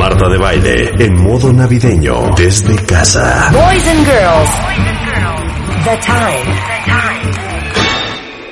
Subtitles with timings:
[0.00, 3.50] Marta de baile en modo navideño desde casa.
[3.52, 4.50] Boys and girls,
[5.84, 6.48] the time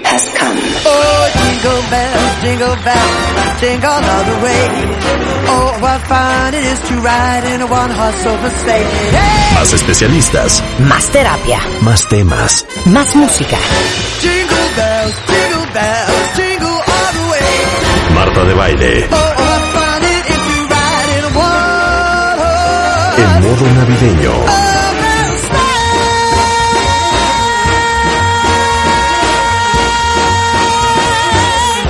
[0.04, 0.58] has come.
[0.84, 4.68] Oh, jingle bells, jingle bells, jingle all the way.
[5.48, 8.84] Oh, what fun it is to ride in a one-horse open sleigh.
[9.10, 9.54] Hey!
[9.54, 12.66] Más especialistas, Más terapia, más temas.
[12.86, 13.56] más música.
[14.20, 18.14] Jingle bells, jingle bells, jingle all the way.
[18.14, 19.37] Marta de baile Oh,
[23.58, 24.32] modo navideño.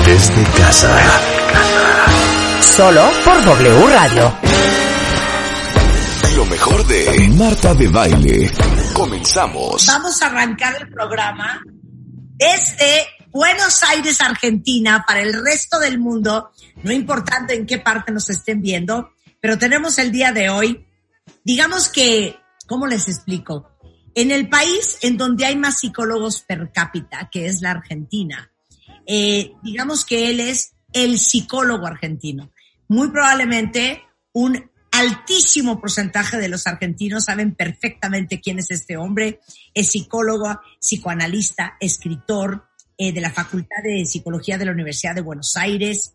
[0.07, 0.97] Desde casa.
[2.61, 4.35] Solo por W Radio.
[6.37, 8.51] Lo mejor de Marta de baile.
[8.95, 9.87] Comenzamos.
[9.87, 11.61] Vamos a arrancar el programa
[12.37, 16.51] desde Buenos Aires, Argentina, para el resto del mundo,
[16.83, 19.11] no importando en qué parte nos estén viendo,
[19.41, 20.88] pero tenemos el día de hoy,
[21.45, 23.71] digamos que, ¿cómo les explico?
[24.15, 28.53] En el país en donde hay más psicólogos per cápita, que es la Argentina,
[29.07, 32.53] eh, digamos que él es el psicólogo argentino.
[32.89, 39.41] Muy probablemente un altísimo porcentaje de los argentinos saben perfectamente quién es este hombre.
[39.75, 45.57] Es psicólogo, psicoanalista, escritor eh, de la Facultad de Psicología de la Universidad de Buenos
[45.57, 46.15] Aires.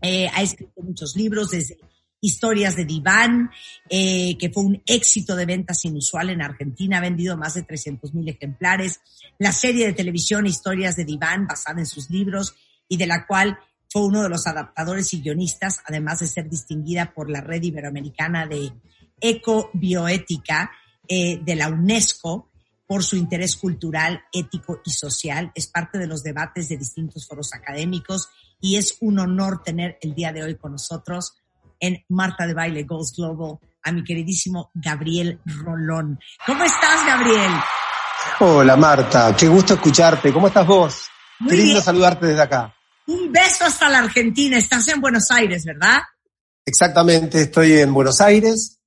[0.00, 1.76] Eh, ha escrito muchos libros desde
[2.24, 3.50] Historias de Diván,
[3.90, 8.14] eh, que fue un éxito de ventas inusual en Argentina, ha vendido más de 300
[8.14, 9.00] mil ejemplares.
[9.38, 12.54] La serie de televisión Historias de Diván, basada en sus libros
[12.88, 13.58] y de la cual
[13.90, 18.46] fue uno de los adaptadores y guionistas, además de ser distinguida por la Red Iberoamericana
[18.46, 18.72] de
[19.20, 20.70] Ecobioética
[21.06, 22.50] eh, de la UNESCO
[22.86, 25.52] por su interés cultural, ético y social.
[25.54, 28.28] Es parte de los debates de distintos foros académicos
[28.60, 31.34] y es un honor tener el día de hoy con nosotros
[31.86, 36.18] en Marta de Baile Goes Global a mi queridísimo Gabriel Rolón.
[36.46, 37.50] ¿Cómo estás, Gabriel?
[38.40, 40.32] Hola Marta, qué gusto escucharte.
[40.32, 41.08] ¿Cómo estás vos?
[41.40, 41.82] Muy qué lindo bien.
[41.84, 42.74] saludarte desde acá.
[43.06, 44.56] Un beso hasta la Argentina.
[44.56, 45.98] Estás en Buenos Aires, ¿verdad?
[46.64, 48.80] Exactamente, estoy en Buenos Aires,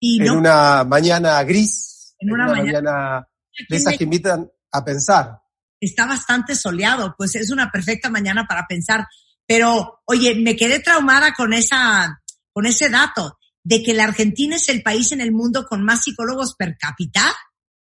[0.00, 5.38] Y en una mañana gris, En una mañana- aquí de esas que invitan a pensar.
[5.80, 9.06] está bastante soleado, pues es una perfecta mañana para pensar.
[9.46, 14.68] Pero, oye, me quedé traumada con esa, con ese dato de que la Argentina es
[14.68, 17.34] el país en el mundo con más psicólogos per cápita.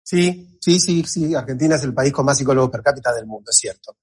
[0.03, 3.51] Sí, sí, sí, sí, Argentina es el país con más psicólogos per cápita del mundo,
[3.51, 3.95] es cierto.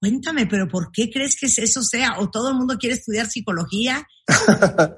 [0.00, 2.20] Cuéntame, pero ¿por qué crees que eso sea?
[2.20, 4.06] ¿O todo el mundo quiere estudiar psicología?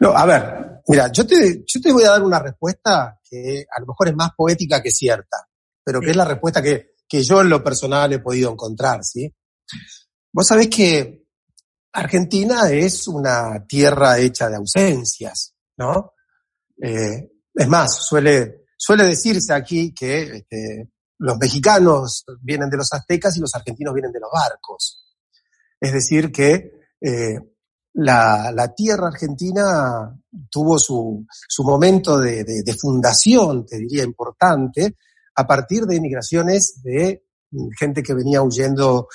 [0.00, 3.80] no, a ver, mira, yo te, yo te voy a dar una respuesta que a
[3.80, 5.36] lo mejor es más poética que cierta,
[5.84, 6.10] pero que Sí.
[6.12, 9.32] es la respuesta que, que yo en lo personal he podido encontrar, ¿sí?
[10.32, 11.26] Vos sabés que
[11.92, 16.12] Argentina es una tierra hecha de ausencias, ¿no?
[16.82, 23.36] Eh, es más, suele, suele decirse aquí que este, los mexicanos vienen de los aztecas
[23.36, 25.04] y los argentinos vienen de los barcos.
[25.78, 27.38] Es decir, que eh,
[27.94, 30.18] la, la tierra argentina
[30.50, 34.96] tuvo su, su momento de, de- de fundación, te diría, importante,
[35.34, 37.24] a partir de migraciones de
[37.78, 39.08] gente que venía huyendo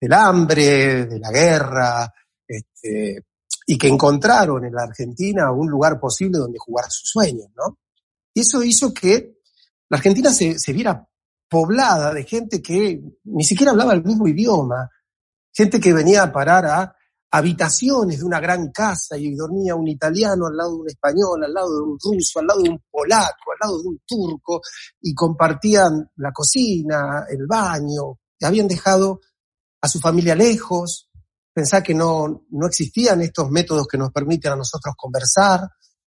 [0.00, 2.12] del hambre, de la guerra,
[2.46, 3.24] este,
[3.66, 7.78] y que encontraron en la Argentina un lugar posible donde jugar sus sueños, ¿no?
[8.32, 9.38] Y eso hizo que
[9.88, 11.06] la Argentina se, se viera
[11.48, 14.90] poblada de gente que ni siquiera hablaba el mismo idioma,
[15.52, 16.96] gente que venía a parar a
[17.30, 21.52] habitaciones de una gran casa y dormía un italiano al lado de un español, al
[21.52, 24.60] lado de un ruso, al lado de un polaco, al lado de un turco,
[25.00, 29.20] y compartían la cocina, el baño, y habían dejado
[29.80, 31.10] a su familia lejos,
[31.52, 35.68] pensar que no, no existían estos métodos que nos permiten a nosotros conversar,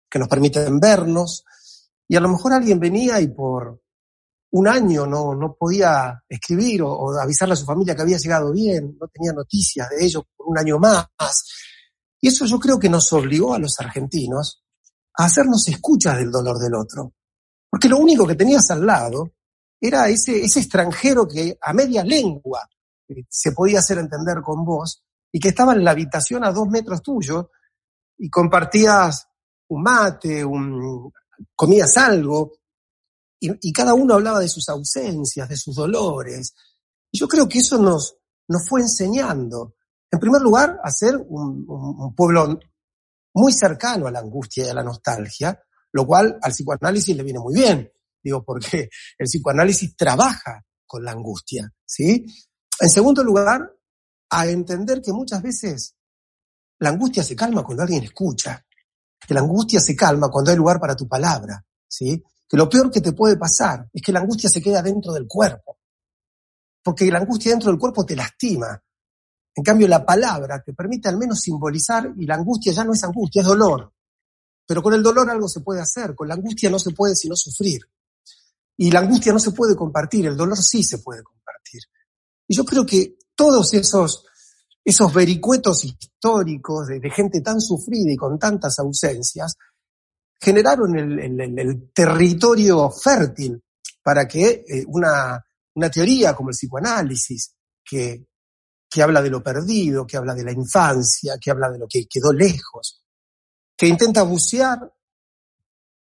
[0.09, 1.45] que nos permiten vernos,
[2.07, 3.81] y a lo mejor alguien venía y por
[4.51, 8.51] un año no, no podía escribir o, o avisarle a su familia que había llegado
[8.51, 11.05] bien, no tenía noticias de ellos por un año más.
[12.19, 14.63] Y eso yo creo que nos obligó a los argentinos
[15.17, 17.13] a hacernos escuchas del dolor del otro.
[17.69, 19.31] Porque lo único que tenías al lado
[19.79, 22.67] era ese, ese extranjero que a media lengua
[23.29, 27.01] se podía hacer entender con vos y que estaba en la habitación a dos metros
[27.01, 27.51] tuyo
[28.17, 29.27] y compartías
[29.69, 31.11] un mate, un,
[31.55, 32.53] comías algo,
[33.39, 36.55] y, cada uno hablaba de sus ausencias, de sus dolores.
[37.11, 38.17] Y yo creo que eso nos,
[38.47, 39.75] nos fue enseñando,
[40.09, 42.59] en primer lugar, a ser un pueblo
[43.35, 45.61] muy cercano a la angustia y a la nostalgia,
[45.91, 47.91] lo cual al psicoanálisis le viene muy bien,
[48.23, 52.25] digo, porque el psicoanálisis trabaja con la angustia, ¿sí?
[52.79, 53.73] En segundo lugar,
[54.29, 55.95] a entender que muchas veces
[56.79, 58.63] la angustia se calma cuando alguien escucha,
[59.19, 62.23] que la angustia se calma cuando hay lugar para tu palabra, ¿sí?
[62.47, 65.27] Que lo peor que te puede pasar es que la angustia se queda dentro del
[65.27, 65.79] cuerpo,
[66.83, 68.81] porque la angustia dentro del cuerpo te lastima.
[69.55, 73.03] En cambio, la palabra te permite al menos simbolizar y la angustia ya no es
[73.03, 73.91] angustia, es dolor.
[74.67, 77.35] Pero con el dolor algo se puede hacer, con la angustia no se puede sino
[77.35, 77.81] sufrir.
[78.77, 81.81] Y la angustia no se puede compartir, el dolor sí se puede compartir.
[82.47, 84.25] Y yo creo que todos esos,
[84.83, 89.55] esos vericuetos históricos de, gente tan sufrida y con tantas ausencias,
[90.39, 93.61] generaron el, territorio fértil
[94.01, 95.43] para que eh, una,
[95.75, 97.53] una teoría como el psicoanálisis,
[97.83, 98.25] que,
[98.89, 102.05] que habla de lo perdido, que habla de la infancia, que habla de lo que
[102.07, 103.03] quedó lejos,
[103.75, 104.91] que intenta bucear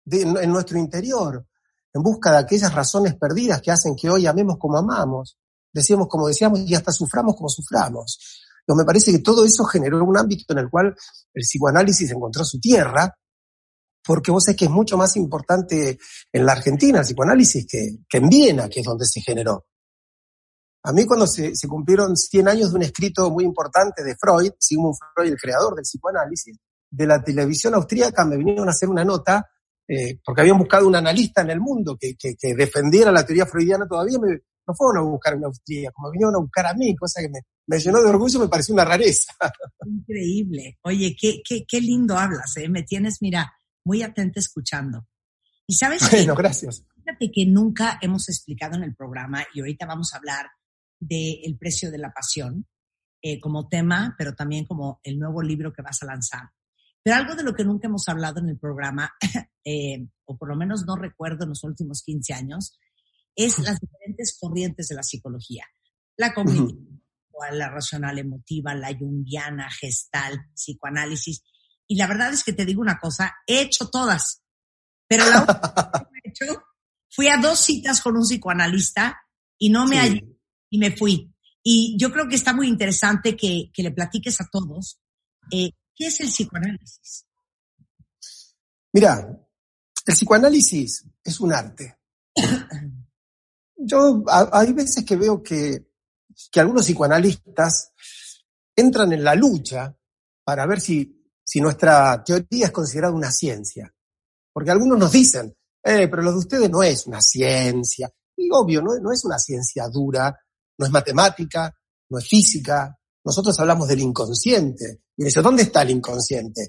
[0.05, 1.45] en nuestro interior,
[1.93, 5.37] en busca de aquellas razones perdidas que hacen que hoy amemos como amamos,
[5.73, 8.19] decíamos como decíamos y hasta suframos como suframos.
[8.65, 10.95] Pero me parece que todo eso generó un ámbito en el cual
[11.33, 13.13] el psicoanálisis encontró su tierra,
[14.05, 15.97] porque vos sabés que es mucho más importante
[16.31, 19.65] en la Argentina el psicoanálisis que, que en Viena, que es donde se generó.
[20.85, 24.95] A mí cuando se, cumplieron 100 años de un escrito muy importante de Freud, Sigmund
[25.15, 26.57] Freud, el creador del psicoanálisis,
[26.89, 29.49] de la televisión austríaca me vinieron a hacer una nota
[29.87, 33.45] eh, porque habían buscado un analista en el mundo que, que, que defendiera la teoría
[33.45, 36.95] freudiana, todavía me, no fueron a buscar una Austria, como vinieron a buscar a mí,
[36.95, 39.33] cosa que me, me llenó de orgullo, me pareció una rareza.
[39.85, 40.77] Increíble.
[40.83, 42.69] Oye, qué, qué, qué lindo hablas, ¿eh?
[42.69, 43.53] Me tienes, mira,
[43.85, 45.07] muy atenta escuchando.
[45.67, 46.85] Y sabes bueno, gracias.
[46.95, 50.47] Fíjate que nunca hemos explicado en el programa, y ahorita vamos a hablar
[50.99, 52.65] del precio de la pasión
[53.21, 56.49] eh, como tema, pero también como el nuevo libro que vas a lanzar.
[57.01, 59.11] Pero algo de lo que nunca hemos hablado en el programa,
[59.65, 62.77] eh, o por lo menos no recuerdo en los últimos 15 años,
[63.35, 65.65] es las diferentes corrientes de la psicología.
[66.17, 71.43] La cognitiva, la racional emotiva, la junguiana, gestal, psicoanálisis.
[71.87, 74.41] Y la verdad es que te digo una cosa, he hecho todas,
[75.07, 76.63] pero la última que he hecho,
[77.09, 79.19] fui a dos citas con un psicoanalista
[79.57, 80.23] y no me hallé
[80.69, 81.33] y me fui.
[81.61, 84.99] Y yo creo que está muy interesante que, que le platiques a todos
[85.51, 87.25] eh, ¿Qué es el psicoanálisis?
[88.93, 89.27] Mira,
[90.05, 91.97] el psicoanálisis es un arte.
[93.75, 95.87] Yo hay veces que veo que,
[96.51, 97.91] que algunos psicoanalistas
[98.75, 99.95] entran en la lucha
[100.43, 103.93] para ver si, si nuestra teoría es considerada una ciencia.
[104.51, 108.09] Porque algunos nos dicen, eh, pero lo de ustedes no es una ciencia.
[108.35, 110.35] Y obvio, no, no es una ciencia dura,
[110.77, 111.73] no es matemática,
[112.09, 112.97] no es física.
[113.25, 115.03] Nosotros hablamos del inconsciente.
[115.17, 116.65] Y dice, ¿dónde está el inconsciente?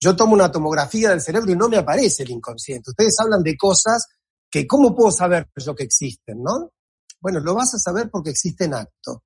[0.00, 2.90] Yo tomo una tomografía del cerebro y no me aparece el inconsciente.
[2.90, 4.06] Ustedes hablan de cosas
[4.50, 6.72] que, ¿cómo puedo saber yo que existen, no?
[7.20, 9.24] Bueno, lo vas a saber porque existe en acto.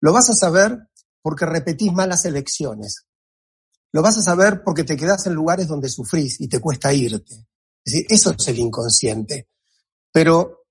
[0.00, 0.88] Lo vas a saber
[1.22, 3.06] porque repetís malas elecciones.
[3.92, 7.34] Lo vas a saber porque te quedás en lugares donde sufrís y te cuesta irte.
[7.84, 9.48] Es decir, eso es el inconsciente.
[10.12, 10.66] Pero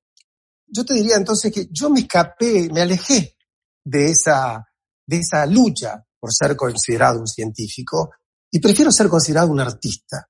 [0.68, 3.38] yo te diría entonces que yo me escapé, me alejé
[3.84, 4.68] de esa,
[5.06, 8.12] de esa lucha por ser considerado un científico
[8.51, 10.30] y prefiero ser considerado un artista.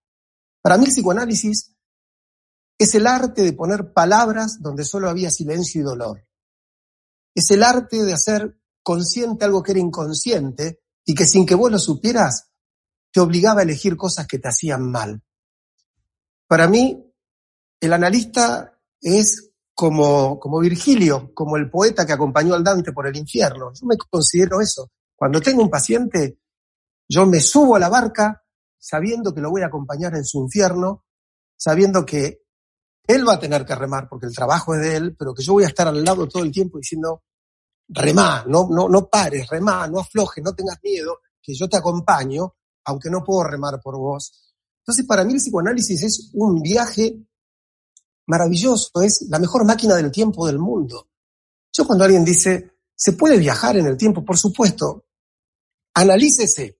[0.61, 1.75] Para mí el psicoanálisis
[2.77, 6.27] es el arte de poner palabras donde solo había silencio y dolor.
[7.33, 11.71] Es el arte de hacer consciente algo que era inconsciente y que sin que vos
[11.71, 12.49] lo supieras
[13.11, 15.23] te obligaba a elegir cosas que te hacían mal.
[16.47, 17.03] Para mí,
[17.79, 23.15] el analista es como, como Virgilio, como el poeta que acompañó al Dante por el
[23.15, 23.71] infierno.
[23.73, 24.91] Yo me considero eso.
[25.15, 26.39] Cuando tengo un paciente,
[27.09, 28.43] yo me subo a la barca
[28.79, 31.05] sabiendo que lo voy a acompañar en su infierno,
[31.55, 32.46] sabiendo que
[33.07, 35.53] él va a tener que remar porque el trabajo es de él, pero que yo
[35.53, 37.23] voy a estar al lado todo el tiempo diciendo,
[37.87, 42.55] remá, no, no, no pares, remá, no aflojes, no tengas miedo, que yo te acompaño,
[42.83, 44.53] aunque no puedo remar por vos.
[44.81, 47.17] Entonces, para mí el psicoanálisis es un viaje
[48.27, 51.09] maravilloso, es la mejor máquina del tiempo del mundo.
[51.71, 54.25] Yo cuando alguien dice, ¿se puede viajar en el tiempo?
[54.25, 55.05] Por supuesto,
[55.93, 56.79] analícese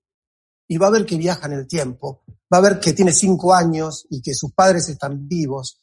[0.67, 3.53] y va a ver que viaja en el tiempo, va a ver que tiene cinco
[3.53, 5.79] años y que sus padres están vivos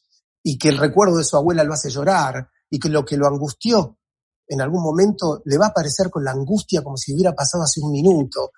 [0.47, 3.27] y que el recuerdo de su abuela lo hace llorar y que lo que lo
[3.27, 3.99] angustió
[4.47, 7.81] en algún momento le va a aparecer con la angustia como si hubiera pasado hace
[7.81, 8.53] un minuto.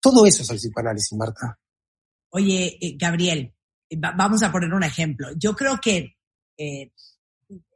[0.00, 1.58] Todo eso es el psicoanálisis, Marta.
[2.30, 3.54] Oye, eh, Gabriel,
[3.88, 5.28] eh, vamos a poner un ejemplo.
[5.36, 6.16] Yo creo que
[6.58, 6.92] eh,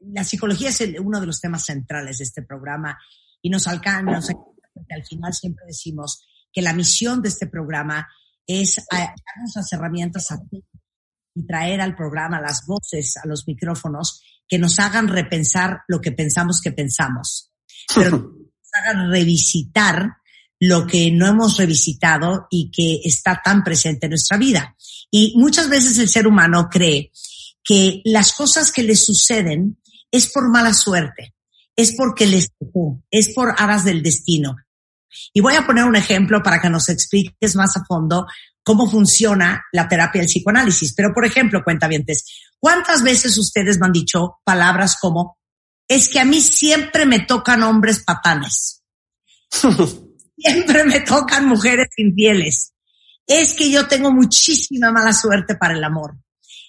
[0.01, 2.99] la psicología es uno de los temas centrales de este programa
[3.41, 4.35] y nos alcanza,
[4.75, 8.09] porque al final siempre decimos que la misión de este programa
[8.45, 10.39] es darnos las herramientas a
[11.39, 16.13] y traer al programa las voces, a los micrófonos, que nos hagan repensar lo que
[16.13, 17.53] pensamos que pensamos,
[17.95, 20.17] pero nos hagan revisitar
[20.61, 24.75] lo que no hemos revisitado y que está tan presente en nuestra vida.
[25.11, 27.13] Y muchas veces el ser humano cree
[27.63, 29.81] que las cosas que le suceden
[30.11, 31.35] es por mala suerte,
[31.77, 34.57] es porque les tocó, es por aras del destino.
[35.33, 38.27] Y voy a poner un ejemplo para que nos expliques más a fondo
[38.69, 40.93] cómo funciona la terapia del psicoanálisis.
[40.93, 42.27] Pero, por ejemplo, cuentavientes,
[42.59, 45.39] ¿cuántas veces ustedes me han dicho palabras como,
[45.89, 48.83] es que a mí siempre me tocan hombres patanes?
[50.37, 52.75] siempre me tocan mujeres infieles.
[53.27, 56.19] Es que yo tengo muchísima mala suerte para el amor.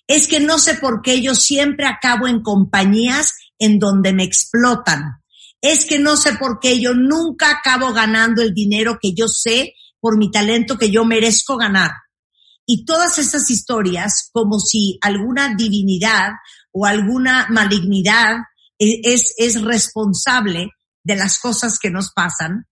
[0.07, 5.21] Es que no sé por qué yo siempre acabo en compañías en donde me explotan.
[5.59, 9.73] Es que no sé por qué yo nunca acabo ganando el dinero que yo sé
[9.99, 11.91] por mi talento que yo merezco ganar.
[12.65, 16.31] Y todas estas historias, como si alguna divinidad
[16.71, 18.37] o alguna malignidad
[18.77, 20.69] e, es, es responsable
[21.03, 22.67] de las cosas que nos pasan,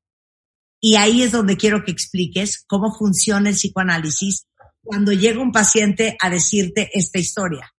[0.79, 4.46] y ahí es donde quiero que expliques cómo funciona el psicoanálisis
[4.84, 7.69] cuando llega un paciente a decirte esta historia.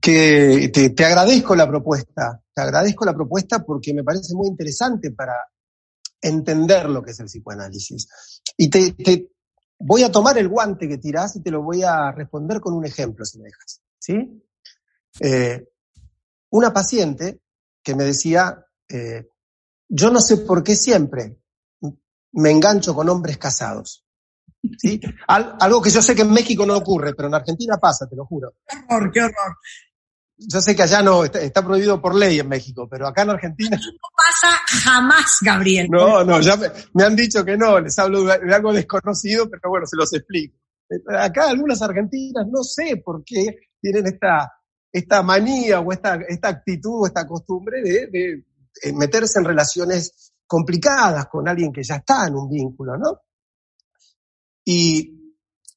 [0.00, 5.34] Que te, agradezco la propuesta, te agradezco la propuesta porque me parece muy interesante para
[6.22, 8.08] entender lo que es el psicoanálisis.
[8.56, 9.28] Y te,
[9.78, 12.86] voy a tomar el guante que tirás y te lo voy a responder con un
[12.86, 13.82] ejemplo, si me dejas.
[13.98, 14.42] ¿Sí?
[15.20, 15.68] Eh,
[16.50, 17.40] una paciente
[17.82, 19.28] que me decía, eh,
[19.88, 21.36] yo no sé por qué siempre
[22.32, 24.04] me engancho con hombres casados.
[24.78, 25.00] ¿sí?
[25.26, 28.24] algo que yo sé que en México no ocurre, pero en Argentina pasa, te lo
[28.26, 28.54] juro.
[28.66, 29.56] Qué horror, qué horror.
[30.48, 33.76] Yo sé que allá no, está, prohibido por ley en México, pero acá en Argentina...
[33.76, 35.88] No pasa jamás, Gabriel.
[35.90, 36.56] No, no, ya
[36.94, 40.58] me, han dicho que no, les hablo de, algo desconocido, pero bueno, se los explico.
[41.08, 44.52] Acá algunas argentinas no sé por qué tienen esta,
[44.90, 48.44] esta manía o esta, esta actitud o esta costumbre de
[48.82, 53.20] eh, meterse en relaciones complicadas con alguien que ya está en un vínculo, ¿no?
[54.64, 55.34] Y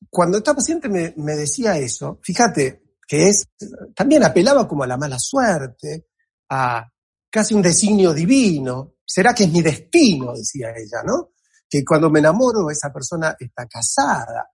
[0.09, 3.47] cuando esta paciente me, me decía eso, fíjate que es,
[3.95, 6.07] también apelaba como a la mala suerte,
[6.49, 6.85] a
[7.29, 8.95] casi un designio divino.
[9.05, 10.33] ¿Será que es mi destino?
[10.33, 11.33] decía ella, ¿no?
[11.69, 14.49] Que cuando me enamoro esa persona está casada.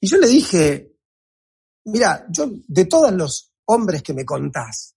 [0.00, 0.96] Y yo le dije,
[1.84, 4.94] mira, yo de todos los hombres que me contás,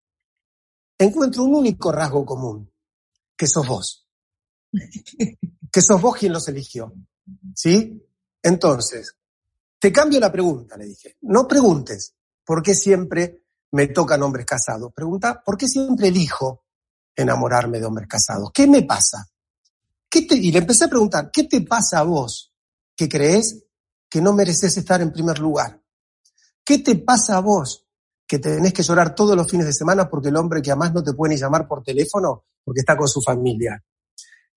[0.98, 2.72] encuentro un único rasgo común,
[3.36, 4.08] que sos vos.
[5.72, 6.94] que sos vos quien los eligió.
[7.56, 8.00] ¿Sí?
[8.42, 9.18] Entonces,
[9.80, 11.18] te cambio la pregunta, le dije.
[11.22, 12.16] No preguntes
[12.46, 14.92] por qué siempre me tocan hombres casados.
[14.94, 16.64] Pregunta, ¿por qué siempre elijo
[17.16, 18.52] enamorarme de hombres casados?
[18.54, 19.28] ¿Qué me pasa?
[20.10, 22.54] ¿Qué te, y le empecé a preguntar, ¿qué te pasa a vos
[22.96, 23.64] que crees
[24.10, 25.82] que no mereces estar en primer lugar?
[26.64, 27.84] ¿Qué te pasa a vos
[28.28, 31.04] que tenés que llorar todos los fines de semana porque el hombre que amás no
[31.04, 33.84] te puede ni llamar por teléfono porque está con su familia.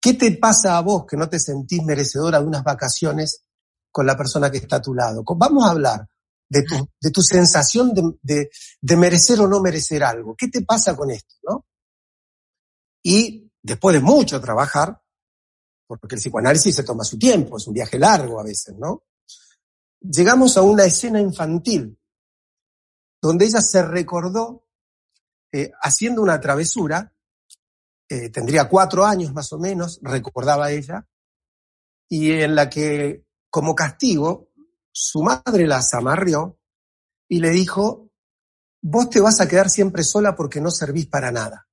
[0.01, 3.43] ¿Qué te pasa a vos que no te sentís merecedora de unas vacaciones
[3.91, 5.25] con la persona que está a tu lado?
[5.37, 6.09] Vamos a hablar
[6.49, 8.51] de tu, de tu sensación de,
[8.81, 10.35] de, merecer o no merecer algo.
[10.37, 11.35] ¿Qué te pasa con esto?
[11.43, 11.67] ¿no?
[13.03, 15.01] Y después de mucho trabajar,
[15.87, 19.05] porque el psicoanálisis se toma su tiempo, es un viaje largo a veces, ¿no?
[20.01, 21.99] Llegamos a una escena infantil
[23.21, 24.67] donde ella se recordó
[25.53, 27.13] eh, haciendo una travesura,
[28.09, 31.09] eh, tendría cuatro años más o menos, recordaba ella,
[32.09, 34.46] y en la que como castigo
[34.99, 36.59] su madre la amarrió
[37.29, 38.11] y le dijo,
[38.81, 41.69] vos te vas a quedar siempre sola porque no servís para nada.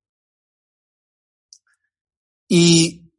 [2.49, 3.09] Y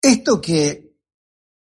[0.00, 0.96] esto que,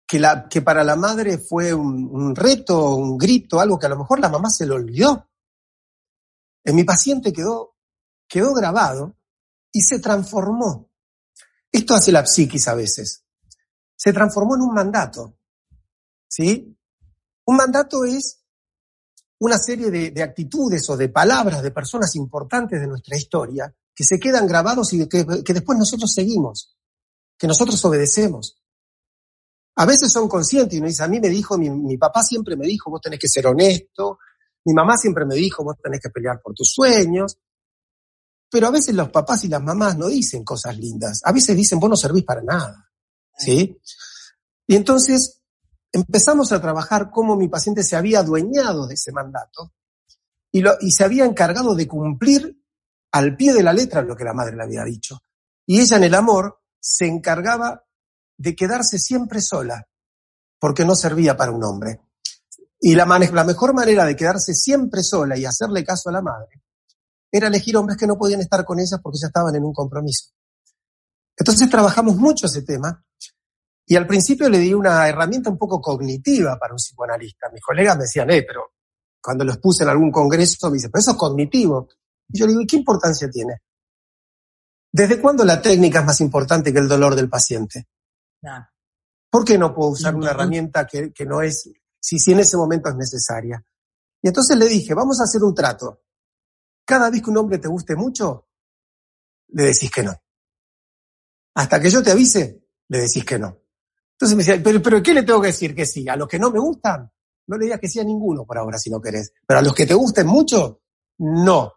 [0.07, 3.89] que, la, que para la madre fue un, un, reto, un grito, algo que a
[3.89, 5.29] lo mejor la mamá se lo olvidó,
[6.63, 7.75] en mi paciente quedó,
[8.27, 9.19] quedó grabado
[9.71, 10.89] y se transformó.
[11.71, 13.23] Esto hace la psiquis a veces.
[13.95, 15.37] Se transformó en un mandato.
[16.27, 16.75] ¿Sí?
[17.45, 18.43] Un mandato es
[19.39, 24.19] una serie de, actitudes o de palabras de personas importantes de nuestra historia que se
[24.19, 26.75] quedan grabados y que, después nosotros seguimos,
[27.37, 28.59] que nosotros obedecemos.
[29.75, 32.55] A veces son conscientes y uno dice, a mí me dijo, mi, mi papá siempre
[32.55, 34.19] me dijo, vos tenés que ser honesto,
[34.65, 37.37] mi mamá siempre me dijo, vos tenés que pelear por tus sueños.
[38.49, 41.21] Pero a veces los papás y las mamás no dicen cosas lindas.
[41.23, 42.89] A veces dicen, vos no servís para nada.
[43.35, 43.77] ¿Sí?
[44.67, 45.42] Y entonces
[45.93, 49.71] empezamos a trabajar cómo mi paciente se había adueñado de ese mandato
[50.51, 52.59] y, se había encargado de cumplir
[53.11, 55.19] al pie de la letra lo que la madre le había dicho.
[55.65, 57.83] Y ella en el amor se encargaba
[58.37, 59.87] de quedarse siempre sola,
[60.59, 62.01] porque no servía para un hombre.
[62.79, 66.61] Y la, la mejor manera de quedarse siempre sola y hacerle caso a la madre
[67.31, 70.31] era elegir hombres que no podían estar con ella porque ya estaban en un compromiso.
[71.35, 73.03] Entonces trabajamos mucho ese tema
[73.85, 77.49] y al principio le di una herramienta un poco cognitiva para un psicoanalista.
[77.51, 78.73] Mis colegas me decían, eh, pero
[79.21, 81.89] cuando los puse en algún congreso me dicen, pero eso es cognitivo.
[82.29, 83.61] Y yo le digo, ¿y qué importancia tiene?
[84.91, 87.87] ¿Desde cuándo la técnica es más importante que el dolor del paciente?
[89.29, 92.55] ¿Por qué no puedo usar una herramienta que, que no es, si, si en ese
[92.55, 93.65] momento es necesaria?
[94.21, 96.03] Y entonces le dije, vamos a hacer un trato.
[96.85, 98.47] Cada vez que un hombre te guste mucho,
[99.49, 100.13] le decís que no.
[101.55, 103.62] Hasta que yo te avise, le decís que no.
[104.23, 106.07] Entonces me decía, pero, pero ¿qué le tengo que decir que sí?
[106.07, 107.11] ¿A los que no me gustan?
[107.47, 109.33] No le digas que sí a ninguno por ahora si no querés.
[109.45, 110.81] Pero a los que te gusten mucho,
[111.17, 111.73] no.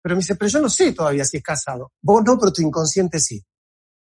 [0.00, 1.94] Pero me dice, pero yo no sé todavía si es casado.
[2.00, 3.44] Vos no, pero tu inconsciente sí.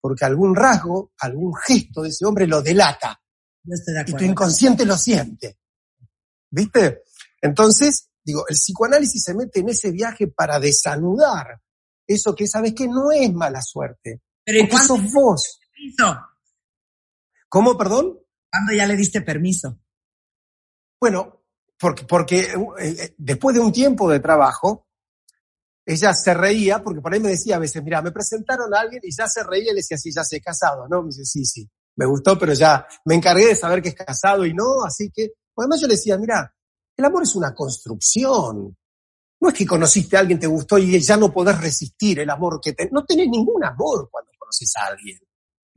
[0.01, 3.21] Porque algún rasgo, algún gesto de ese hombre lo delata.
[4.07, 5.59] y tu inconsciente lo siente.
[6.51, 7.03] ¿Viste?
[7.39, 11.61] Entonces, digo, el psicoanálisis se mete en ese viaje para desanudar
[12.07, 14.23] eso que sabes que no es mala suerte.
[14.43, 15.61] Pero ¿y sos vos.
[15.71, 16.32] Permiso?
[17.53, 18.19] ¿Cómo, perdón?
[18.51, 19.79] ¿Cuándo ya le diste permiso?
[20.99, 21.43] Bueno,
[21.79, 24.87] porque, porque eh, eh, después de un tiempo de trabajo,
[25.85, 29.03] ella se reía, porque por ahí me decía a veces, mira, me presentaron a alguien
[29.05, 31.03] y ya se reía y le decía, sí, ya se he casado, ¿no?
[31.03, 34.47] Me dice, sí, sí, me gustó, pero ya me encargué de saber que es casado
[34.47, 36.55] y no, así que, además yo le decía, mira,
[36.97, 38.75] el amor es una construcción.
[39.41, 42.61] No es que conociste a alguien, te gustó y ya no podés resistir el amor
[42.63, 42.95] que tenés.
[42.95, 45.19] No tenés ningún amor cuando conoces a alguien.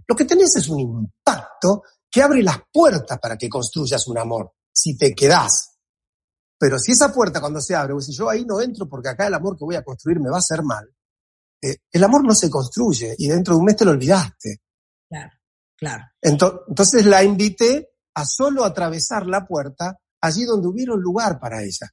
[0.07, 4.53] Lo que tenés es un impacto que abre las puertas para que construyas un amor,
[4.71, 5.77] si te quedás.
[6.57, 9.27] Pero si esa puerta cuando se abre, o si yo ahí no entro porque acá
[9.27, 10.87] el amor que voy a construir me va a hacer mal,
[11.61, 14.61] eh, el amor no se construye y dentro de un mes te lo olvidaste.
[15.09, 15.31] Claro,
[15.77, 16.03] claro.
[16.21, 21.89] Entonces la invité a solo atravesar la puerta allí donde hubiera un lugar para ella.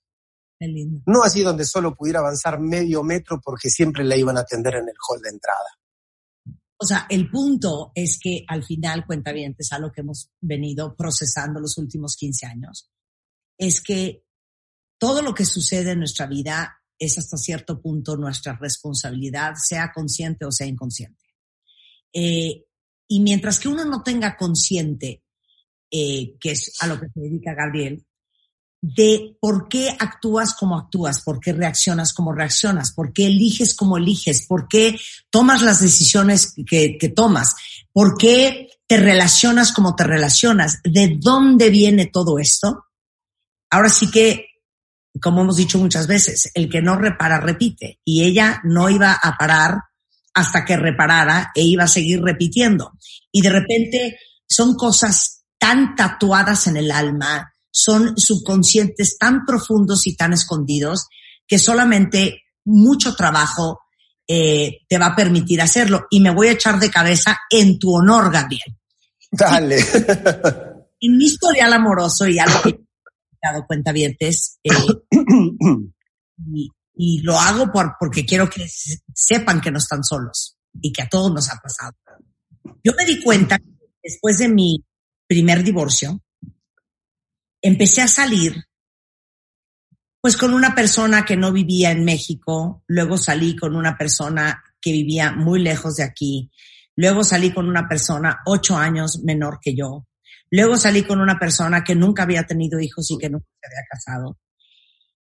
[0.58, 1.02] Qué lindo.
[1.06, 4.88] No allí donde solo pudiera avanzar medio metro porque siempre la iban a atender en
[4.88, 5.66] el hall de entrada.
[6.82, 10.96] O sea, el punto es que al final, cuenta bien, es algo que hemos venido
[10.96, 12.90] procesando los últimos 15 años,
[13.56, 14.24] es que
[14.98, 20.44] todo lo que sucede en nuestra vida es hasta cierto punto nuestra responsabilidad, sea consciente
[20.44, 21.22] o sea inconsciente.
[22.12, 22.64] Eh,
[23.06, 25.22] y mientras que uno no tenga consciente,
[25.88, 28.04] eh, que es a lo que se dedica Gabriel,
[28.82, 33.96] de por qué actúas como actúas, por qué reaccionas como reaccionas, por qué eliges como
[33.96, 34.98] eliges, por qué
[35.30, 37.54] tomas las decisiones que, que tomas,
[37.92, 42.86] por qué te relacionas como te relacionas, de dónde viene todo esto.
[43.70, 44.46] Ahora sí que
[45.20, 49.36] como hemos dicho muchas veces, el que no repara repite y ella no iba a
[49.36, 49.78] parar
[50.34, 52.92] hasta que reparara e iba a seguir repitiendo.
[53.30, 54.18] Y de repente
[54.48, 61.06] son cosas tan tatuadas en el alma, son subconscientes tan profundos y tan escondidos
[61.46, 63.80] que solamente mucho trabajo
[64.28, 66.06] eh, te va a permitir hacerlo.
[66.10, 68.76] Y me voy a echar de cabeza en tu honor, Gabriel.
[69.30, 69.78] Dale.
[71.00, 72.78] En mi historial amoroso y algo que
[73.42, 74.12] dado cuenta eh,
[76.52, 78.68] y, y, lo hago por, porque quiero que
[79.12, 81.96] sepan que no están solos y que a todos nos ha pasado.
[82.84, 83.58] Yo me di cuenta
[84.02, 84.84] después de mi
[85.26, 86.20] primer divorcio,
[87.62, 88.64] empecé a salir
[90.20, 94.92] pues con una persona que no vivía en México, luego salí con una persona que
[94.92, 96.50] vivía muy lejos de aquí,
[96.94, 100.06] luego salí con una persona ocho años menor que yo,
[100.52, 103.86] Luego salí con una persona que nunca había tenido hijos y que nunca se había
[103.90, 104.38] casado.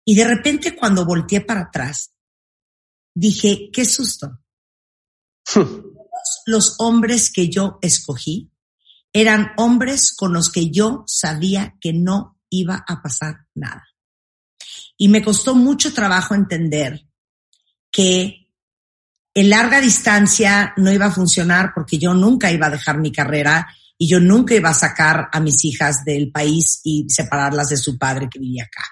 [0.03, 2.15] Y de repente cuando volteé para atrás,
[3.13, 4.39] dije, qué susto.
[6.47, 8.51] los hombres que yo escogí
[9.13, 13.87] eran hombres con los que yo sabía que no iba a pasar nada.
[14.97, 17.05] Y me costó mucho trabajo entender
[17.91, 18.47] que
[19.33, 23.67] en larga distancia no iba a funcionar porque yo nunca iba a dejar mi carrera
[23.97, 27.97] y yo nunca iba a sacar a mis hijas del país y separarlas de su
[27.97, 28.83] padre que vivía acá.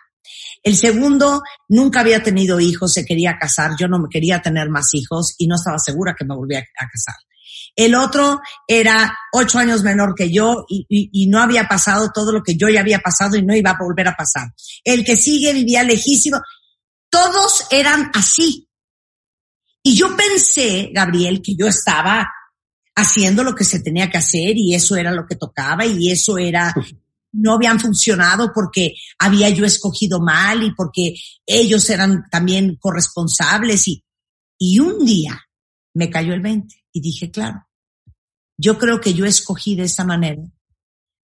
[0.64, 4.94] El segundo, nunca había tenido hijos, se quería casar, yo no me quería tener más
[4.94, 7.16] hijos y no estaba segura que me volvía a casar.
[7.78, 12.42] El otro era ocho años menor que yo y, y, no había pasado todo lo
[12.42, 14.52] que yo ya había pasado y no iba a volver a pasar.
[14.84, 16.42] El que sigue vivía lejísimo.
[17.08, 18.68] Todos eran así.
[19.84, 22.28] Y yo pensé, Gabriel, que yo estaba
[22.96, 26.40] haciendo lo que se tenía que hacer y eso era lo que tocaba y eso
[26.40, 26.74] era,
[27.32, 31.14] no habían funcionado porque había yo escogido mal y porque
[31.46, 34.04] ellos eran también corresponsables y,
[34.58, 35.40] y un día
[35.94, 37.67] me cayó el 20 y dije, claro,
[38.58, 40.44] yo creo que yo escogí de esa manera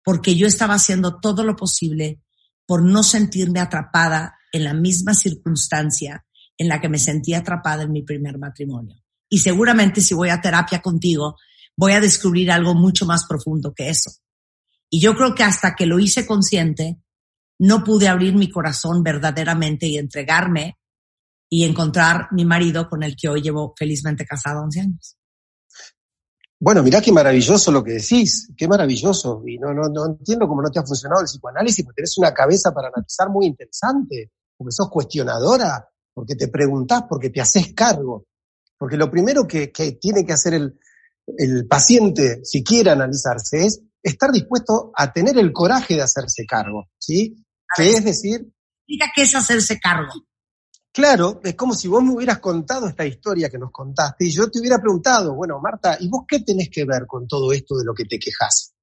[0.03, 2.23] porque yo estaba haciendo todo lo posible
[2.67, 6.25] por no sentirme atrapada en la misma circunstancia
[6.57, 8.97] en la que me sentía atrapada en mi primer matrimonio.
[9.29, 11.37] Y seguramente si voy a terapia contigo,
[11.77, 14.11] voy a descubrir algo mucho más profundo que eso.
[14.91, 16.99] Y yo creo que hasta que lo hice consciente,
[17.59, 20.79] no pude abrir mi corazón verdaderamente y entregarme
[21.51, 25.18] y encontrar mi marido con el que hoy llevo felizmente casado 11 años.
[26.61, 29.43] Bueno, mirá qué maravilloso lo que decís, qué maravilloso.
[29.47, 32.35] Y no, no, no entiendo cómo no te ha funcionado el psicoanálisis, porque tenés una
[32.35, 38.27] cabeza para analizar muy interesante, porque sos cuestionadora, porque te preguntás, porque te haces cargo.
[38.77, 40.79] Porque lo primero que, que tiene que hacer el,
[41.37, 46.89] el paciente, si quiere analizarse, es estar dispuesto a tener el coraje de hacerse cargo,
[46.99, 47.37] ¿sí?
[47.77, 48.47] Que es decir...
[48.87, 50.13] Mira qué es hacerse cargo.
[50.93, 54.51] Claro, es como si vos me hubieras contado esta historia que nos contaste y yo
[54.51, 57.85] te hubiera preguntado, bueno, Marta, ¿y vos qué tenés que ver con todo esto de
[57.85, 58.75] lo que te quejas?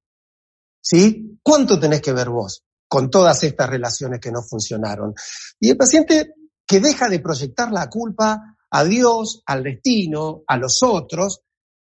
[0.80, 1.38] ¿Sí?
[1.42, 5.14] ¿Cuánto tenés que ver vos con todas estas relaciones que no funcionaron?
[5.60, 6.34] Y el paciente
[6.66, 11.40] que deja de proyectar la culpa a Dios, al destino, a los otros,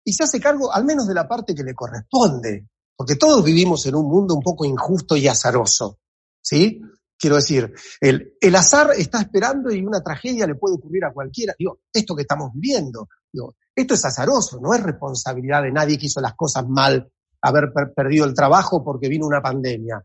[0.04, 3.86] y se hace cargo al menos de la parte que le corresponde, porque todos vivimos
[3.86, 6.00] en un mundo un poco injusto y azaroso,
[6.42, 6.82] ¿sí?
[7.20, 11.54] Quiero decir, el, azar está esperando y una tragedia le puede ocurrir a cualquiera.
[11.60, 16.06] Digo, esto que estamos viviendo, digo, esto es azaroso, no es responsabilidad de nadie que
[16.06, 20.02] hizo las cosas mal, haber perdido el trabajo porque vino una pandemia.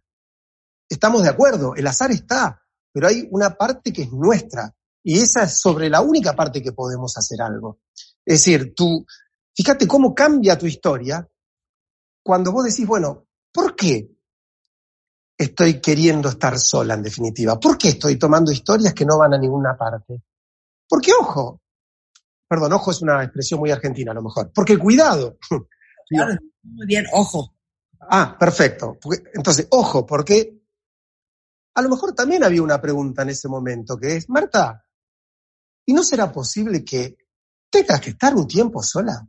[0.89, 2.61] Estamos de acuerdo, el azar está,
[2.93, 4.75] pero hay una parte que es nuestra
[5.05, 7.79] y esa es sobre la única parte que podemos hacer algo.
[8.25, 9.07] Es decir, tú,
[9.55, 11.29] fíjate cómo cambia tu historia
[12.25, 14.14] cuando vos decís, bueno, ¿por qué
[15.37, 17.59] estoy queriendo estar sola en definitiva?
[17.59, 20.23] ¿Por qué estoy tomando historias que no van a ninguna parte?
[20.89, 21.61] Porque ojo,
[22.49, 25.39] perdón, ojo es una expresión muy argentina a lo mejor, porque cuidado.
[26.07, 27.55] Claro, muy bien, ojo.
[27.99, 28.99] Ah, perfecto.
[29.33, 30.63] Entonces, ojo, porque
[31.75, 34.85] a lo mejor también había una pregunta en ese momento que es, Marta,
[35.87, 37.17] ¿y no será posible que
[37.71, 39.27] tengas que estar un tiempo sola?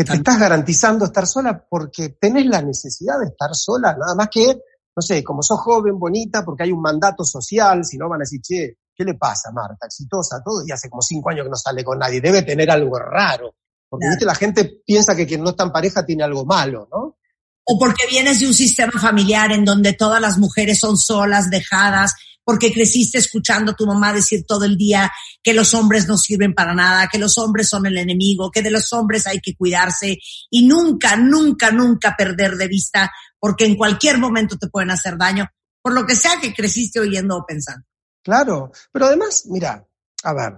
[0.00, 4.28] Que te estás garantizando estar sola porque tenés la necesidad de estar sola, nada más
[4.30, 8.20] que, no sé, como sos joven, bonita, porque hay un mandato social, si no van
[8.20, 9.86] a decir, che, ¿qué le pasa, Marta?
[9.86, 12.98] Exitosa, todo, y hace como cinco años que no sale con nadie, debe tener algo
[12.98, 13.54] raro.
[13.90, 17.18] Porque, viste, la gente piensa que quien no está en pareja tiene algo malo, ¿no?
[17.64, 22.14] O porque vienes de un sistema familiar en donde todas las mujeres son solas, dejadas,
[22.50, 25.08] porque creciste escuchando a tu mamá decir todo el día
[25.40, 28.72] que los hombres no sirven para nada, que los hombres son el enemigo, que de
[28.72, 30.18] los hombres hay que cuidarse
[30.50, 35.46] y nunca, nunca, nunca perder de vista porque en cualquier momento te pueden hacer daño,
[35.80, 37.86] por lo que sea que creciste oyendo o pensando.
[38.20, 39.86] Claro, pero además, mira,
[40.24, 40.54] a ver,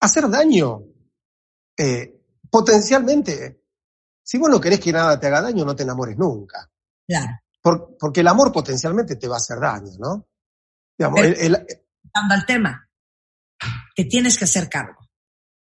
[0.00, 0.86] hacer daño,
[1.78, 3.62] eh, potencialmente,
[4.24, 6.68] si vos no querés que nada te haga daño, no te enamores nunca.
[7.06, 7.45] Claro
[7.98, 10.28] porque el amor potencialmente te va a hacer daño, ¿no?
[10.98, 11.54] Digamos, el,
[12.12, 12.88] al tema,
[13.94, 15.08] que tienes que hacer cargo.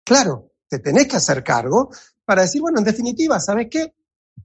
[0.05, 1.89] Claro, te tenés que hacer cargo
[2.23, 3.95] para decir, bueno, en definitiva, ¿sabes qué?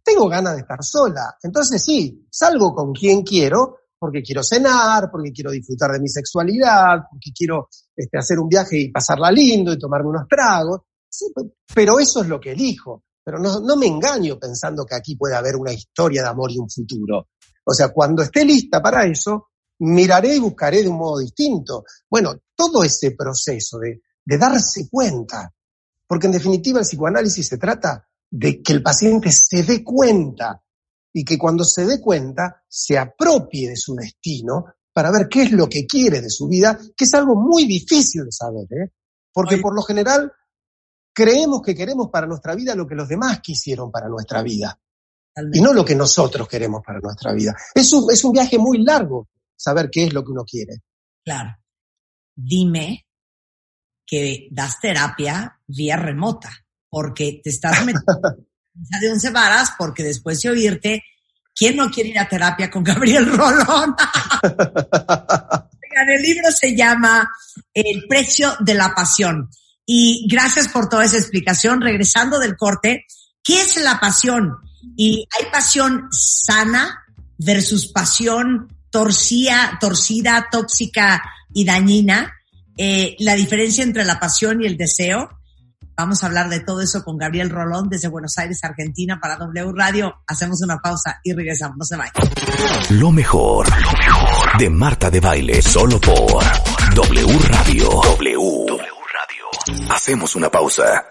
[0.03, 1.37] Tengo ganas de estar sola.
[1.42, 7.01] Entonces sí, salgo con quien quiero, porque quiero cenar, porque quiero disfrutar de mi sexualidad,
[7.11, 10.81] porque quiero este, hacer un viaje y pasarla lindo y tomarme unos tragos.
[11.09, 11.27] Sí,
[11.75, 13.05] pero eso es lo que elijo.
[13.23, 16.59] Pero no, no me engaño pensando que aquí puede haber una historia de amor y
[16.59, 17.29] un futuro.
[17.70, 21.85] O sea, cuando esté lista para eso, miraré y buscaré de un modo distinto.
[22.11, 25.54] Bueno, todo ese proceso de, de darse cuenta,
[26.04, 30.61] porque en definitiva el psicoanálisis se trata de que el paciente se dé cuenta
[31.12, 35.52] y que cuando se dé cuenta se apropie de su destino para ver qué es
[35.52, 38.92] lo que quiere de su vida, que es algo muy difícil de saber, ¿eh?
[39.33, 40.33] porque por lo general
[41.12, 44.76] creemos que queremos para nuestra vida lo que los demás quisieron para nuestra vida
[45.52, 47.54] y no lo que nosotros queremos para nuestra vida.
[47.74, 50.80] Es un, es un viaje muy largo saber qué es lo que uno quiere.
[51.24, 51.56] Claro.
[52.34, 53.06] Dime
[54.06, 56.50] que das terapia vía remota,
[56.88, 58.20] porque te estás metiendo
[58.74, 61.02] de once varas, porque después de oírte,
[61.54, 63.94] ¿quién no quiere ir a terapia con Gabriel Rolón?
[66.08, 67.30] el libro se llama
[67.72, 69.50] El precio de la pasión.
[69.84, 71.80] Y gracias por toda esa explicación.
[71.80, 73.06] Regresando del corte,
[73.42, 74.56] ¿qué es la pasión?
[74.96, 77.04] Y hay pasión sana
[77.38, 82.34] versus pasión torcida, torcida, tóxica y dañina.
[82.76, 85.28] eh, la diferencia entre la pasión y el deseo.
[85.96, 89.72] Vamos a hablar de todo eso con Gabriel Rolón desde Buenos Aires, Argentina, para W
[89.76, 90.14] Radio.
[90.26, 91.76] Hacemos una pausa y regresamos.
[91.76, 91.96] No se.
[92.94, 96.42] Lo mejor, lo mejor de Marta de Baile, solo por
[96.94, 97.90] W Radio.
[98.02, 98.34] W.
[98.66, 98.78] W
[99.12, 99.90] Radio.
[99.90, 101.10] Hacemos una pausa.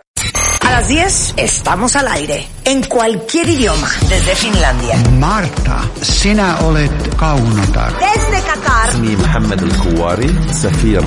[0.69, 4.97] A las 10 estamos al aire, en cualquier idioma, desde Finlandia.
[5.17, 7.91] Marta, sina olet kaunotar.
[7.93, 8.95] Desde Qatar.
[8.99, 11.01] Mi Mohamed El safir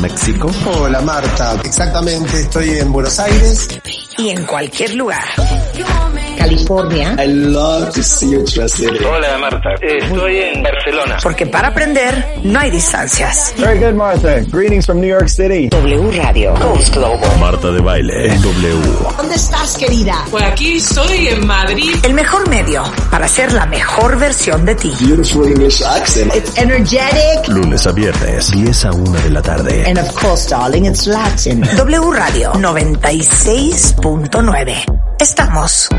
[0.00, 0.50] México.
[0.66, 3.68] Hola Marta, exactamente, estoy en Buenos Aires.
[4.18, 5.22] Y en cualquier lugar.
[6.40, 7.14] California.
[7.18, 9.04] I love to see in it.
[9.04, 11.18] Hola Marta, estoy en Barcelona.
[11.22, 13.52] Porque para aprender no hay distancias.
[13.58, 14.40] Very good, Martha.
[14.50, 15.68] Greetings from New York City.
[15.68, 16.54] W Radio.
[16.54, 17.28] Goes global.
[17.38, 18.78] Marta de Baile W.
[19.18, 20.24] ¿Dónde estás, querida?
[20.30, 21.94] Pues aquí estoy en Madrid.
[22.04, 24.94] El mejor medio para ser la mejor versión de ti.
[25.00, 26.34] Beautiful English accent.
[26.34, 27.48] It's energetic.
[27.48, 29.84] Lunes a viernes, 10 a 1 de la tarde.
[29.86, 31.60] And of course, darling, it's Latin.
[31.76, 35.09] W Radio 96.9.
[35.20, 35.90] Estamos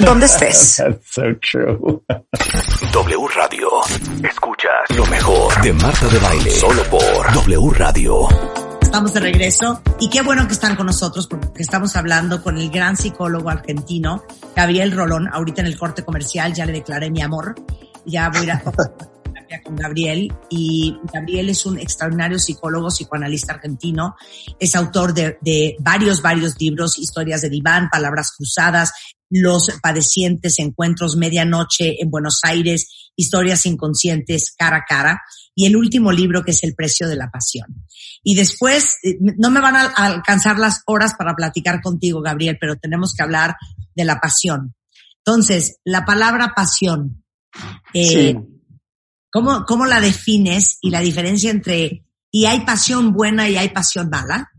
[0.00, 0.76] donde estés.
[0.78, 2.02] That's so true.
[2.92, 3.68] W Radio.
[4.26, 8.28] Escuchas lo mejor de Marta de Baile, solo por W Radio.
[8.80, 12.70] Estamos de regreso y qué bueno que están con nosotros porque estamos hablando con el
[12.70, 15.28] gran psicólogo argentino Gabriel Rolón.
[15.30, 17.56] Ahorita en el corte comercial ya le declaré mi amor.
[18.06, 18.62] Ya voy a ir a
[19.46, 24.16] terapia con Gabriel y Gabriel es un extraordinario psicólogo, psicoanalista argentino.
[24.58, 28.92] Es autor de, de varios, varios libros, historias de diván, palabras cruzadas,
[29.28, 35.22] los padecientes, encuentros medianoche en Buenos Aires, historias inconscientes cara a cara,
[35.54, 37.86] y el último libro que es El precio de la pasión.
[38.22, 42.76] Y después, eh, no me van a alcanzar las horas para platicar contigo, Gabriel, pero
[42.76, 43.56] tenemos que hablar
[43.94, 44.74] de la pasión.
[45.24, 47.24] Entonces, la palabra pasión,
[47.92, 48.55] eh, Sí.
[49.36, 54.08] ¿Cómo, ¿cómo la defines y la diferencia entre, y hay pasión buena y hay pasión
[54.08, 54.50] mala?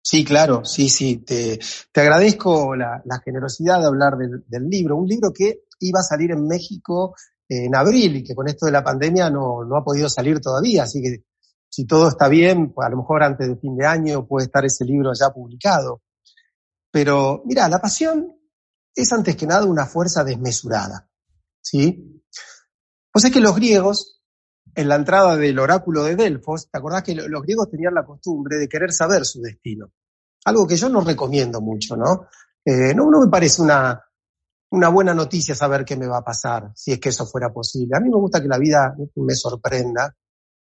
[0.00, 1.18] Sí, claro, sí, sí.
[1.18, 1.58] Te,
[1.92, 4.96] te agradezco la, generosidad de hablar del, del libro.
[4.96, 7.14] Un libro que iba a salir en México
[7.46, 10.84] en abril y que con esto de la pandemia no, no ha podido salir todavía.
[10.84, 11.24] Así que
[11.68, 14.64] si todo está bien, pues a lo mejor antes de fin de año puede estar
[14.64, 16.00] ese libro ya publicado.
[16.90, 18.34] Pero mira, la pasión
[18.94, 21.06] es antes que nada una fuerza desmesurada.
[21.60, 22.16] ¿Sí?
[23.16, 24.20] Pues es que los griegos,
[24.74, 28.04] en la entrada del oráculo de Delfos, ¿te acordás que lo- los griegos tenían la
[28.04, 29.86] costumbre de querer saber su destino?
[30.44, 32.28] Algo que yo no recomiendo mucho, ¿no?
[32.62, 33.98] Eh, no, no me parece una,
[34.72, 37.96] una buena noticia saber qué me va a pasar, si es que eso fuera posible.
[37.96, 40.14] A mí me gusta que la vida me sorprenda,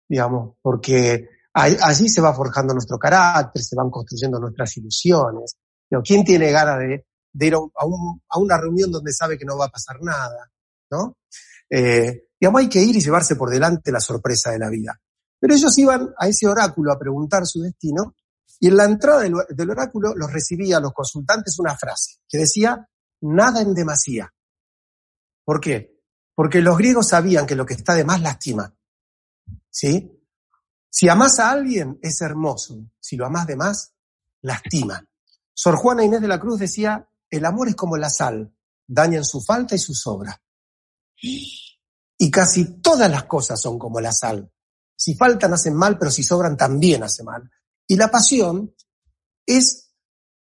[0.07, 5.57] digamos, porque allí se va forjando nuestro carácter, se van construyendo nuestras ilusiones.
[6.05, 7.07] ¿Quién tiene ganas de,
[7.47, 7.59] ir a,
[8.29, 10.51] a una reunión donde sabe que no va a pasar nada?
[10.91, 11.17] ¿No?
[11.71, 15.01] Eh, digamos, hay que ir y llevarse por delante la sorpresa de la vida.
[15.39, 18.15] Pero ellos iban a ese oráculo a preguntar su destino
[18.61, 22.89] y en la entrada del, oráculo los recibía los consultantes una frase que decía,
[23.21, 24.33] nada en demasía.
[25.45, 26.01] ¿Por qué?
[26.35, 28.75] Porque los griegos sabían que lo que está de más lastima.
[29.69, 30.11] ¿Sí?
[30.89, 32.91] Si amas a alguien, es hermoso.
[33.01, 33.93] Si lo amas de más,
[34.43, 35.05] lastima.
[35.53, 38.55] Sor Juana Inés de la Cruz decía, el amor es como la sal,
[38.87, 40.41] daña en su falta y su sobra.
[41.21, 44.51] Y casi todas las cosas son como la sal.
[44.97, 47.51] Si faltan hacen mal, pero si sobran también hace mal.
[47.87, 48.75] Y la pasión
[49.47, 49.91] es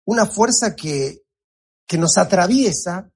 [0.04, 1.24] una fuerza que,
[1.86, 3.10] que nos atraviesa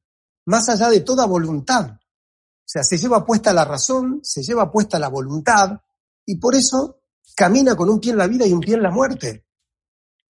[0.46, 1.90] más allá de toda voluntad.
[1.90, 5.80] O sea, se lleva puesta la razón, se lleva puesta la voluntad,
[6.24, 7.00] y por eso
[7.34, 9.46] camina con un pie en la vida y un pie en la muerte.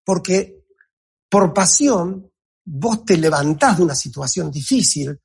[0.04, 0.66] Porque
[1.28, 2.32] por pasión
[2.64, 5.20] vos te levantás de una situación difícil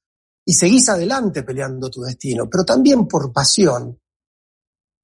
[0.46, 4.00] y seguís adelante peleando tu destino, pero también por pasión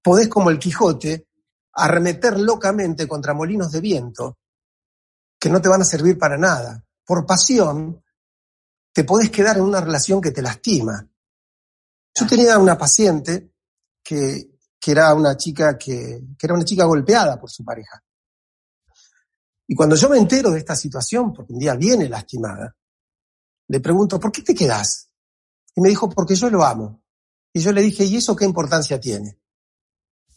[0.02, 1.28] podés como el Quijote
[1.74, 4.40] arremeter locamente contra molinos de viento
[5.40, 6.84] que no te van a servir para nada.
[7.06, 8.04] Por pasión
[8.92, 11.08] te podés quedar en una relación que te lastima.
[12.14, 13.54] Yo tenía una paciente
[14.04, 18.04] que, que era una chica que, que era una chica golpeada por su pareja.
[19.68, 22.76] Y cuando yo me entero de esta situación, porque un día viene lastimada,
[23.68, 25.09] le pregunto, ¿por qué te quedás?
[25.80, 27.02] Y me dijo, porque yo lo amo.
[27.54, 29.40] Y yo le dije, ¿y eso qué importancia tiene?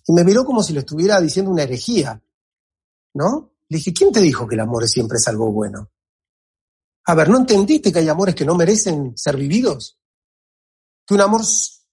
[0.07, 2.23] Y me miró como si le estuviera diciendo una herejía,
[3.15, 3.53] ¿no?
[3.69, 5.91] Le dije, ¿quién te dijo que el amor siempre es algo bueno?
[7.07, 9.99] A ver, ¿no entendiste que hay amores que no merecen ser vividos?
[11.05, 11.41] Que un amor,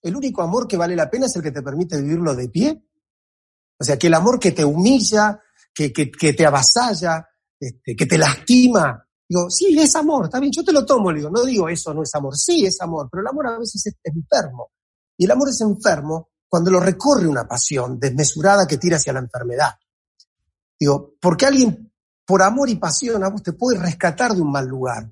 [0.04, 2.86] el único amor que vale la pena es el que te permite vivirlo de pie.
[3.80, 5.42] O sea, que el amor que te humilla,
[5.74, 7.28] que, que, que te avasalla,
[7.60, 9.09] este, que te lastima.
[9.30, 11.94] Digo, sí, es amor, está bien, yo te lo tomo, le digo, no digo eso
[11.94, 14.72] no es amor, sí es amor, pero el amor a veces es enfermo.
[15.16, 19.20] Y el amor es enfermo cuando lo recorre una pasión desmesurada que tira hacia la
[19.20, 19.76] enfermedad.
[20.80, 21.94] Digo, porque alguien
[22.26, 25.12] por amor y pasión a vos te puede rescatar de un mal lugar,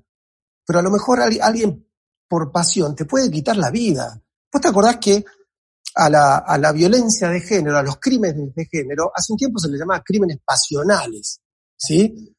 [0.66, 1.86] pero a lo mejor alguien
[2.26, 4.20] por pasión te puede quitar la vida.
[4.52, 5.24] ¿Vos te acordás que
[5.94, 9.60] a la, a la violencia de género, a los crímenes de género, hace un tiempo
[9.60, 11.40] se les llamaba crímenes pasionales,
[11.76, 12.34] ¿sí?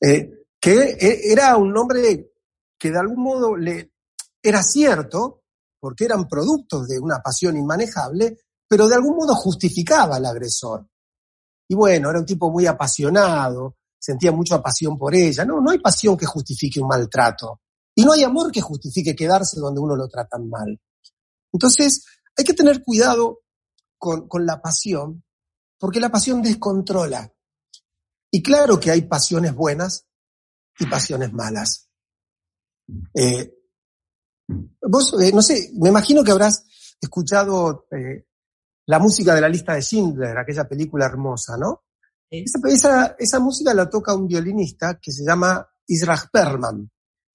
[0.00, 2.32] Eh, que e, era un nombre
[2.78, 3.92] que de algún modo le,
[4.42, 5.42] era cierto,
[5.78, 10.88] porque eran productos de una pasión inmanejable, pero de algún modo justificaba al agresor.
[11.68, 15.44] Y bueno, era un tipo muy apasionado, sentía mucha pasión por ella.
[15.44, 17.60] No, no hay pasión que justifique un maltrato.
[17.94, 20.80] Y no hay amor que justifique quedarse donde uno lo trata mal.
[21.52, 22.06] Entonces,
[22.38, 23.40] hay que tener cuidado
[23.98, 25.22] con, con la pasión,
[25.78, 27.30] porque la pasión descontrola.
[28.30, 30.06] Y claro que hay pasiones buenas
[30.78, 31.88] y pasiones malas.
[33.14, 33.54] Eh,
[34.82, 36.64] vos, eh, no sé, me imagino que habrás
[37.00, 38.26] escuchado eh,
[38.86, 41.84] la música de la lista de Schindler, aquella película hermosa, ¿no?
[42.30, 46.90] Esa, esa, música la toca un violinista que se llama Israel Perlman,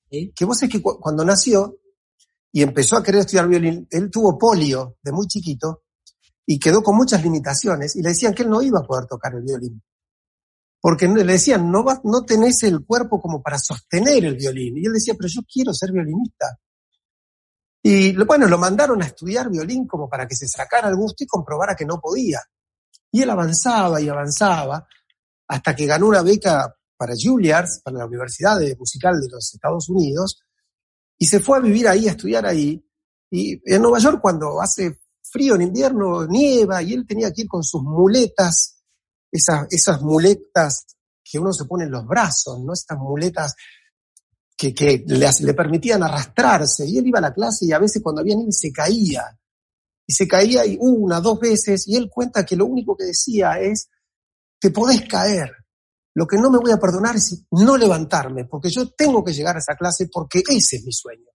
[0.10, 1.80] que vos es que cuando nació
[2.52, 5.84] y empezó a querer estudiar violín, él tuvo polio de muy chiquito
[6.46, 9.34] y quedó con muchas limitaciones y le decían que él no iba a poder tocar
[9.36, 9.82] el violín.
[10.82, 14.78] Porque le decían, no, no tenés el cuerpo como para sostener el violín.
[14.78, 16.58] Y él decía, pero yo quiero ser violinista.
[17.84, 21.28] Y bueno, lo mandaron a estudiar violín como para que se sacara el gusto y
[21.28, 22.40] comprobara que no podía.
[23.12, 24.88] Y él avanzaba y avanzaba
[25.48, 30.42] hasta que ganó una beca para Juilliard, para la Universidad Musical de los Estados Unidos,
[31.18, 32.86] y se fue a vivir ahí, a estudiar ahí.
[33.32, 37.48] Y en Nueva York, cuando hace frío en invierno, nieva, y él tenía que ir
[37.48, 38.79] con sus muletas,
[39.32, 40.86] esas, esas muletas
[41.24, 42.74] que uno se pone en los brazos, ¿no?
[42.74, 43.56] Estas muletas
[44.58, 46.88] que, que le, le, permitían arrastrarse.
[46.88, 49.24] Y él iba a la clase y a veces cuando había nieve se caía.
[50.06, 51.88] Y se caía y una, dos veces.
[51.88, 53.90] Y él cuenta que lo único que decía es,
[54.60, 55.52] te podés caer.
[56.16, 59.56] Lo que no me voy a perdonar es no levantarme, porque yo tengo que llegar
[59.56, 61.30] a esa clase porque ese es mi sueño.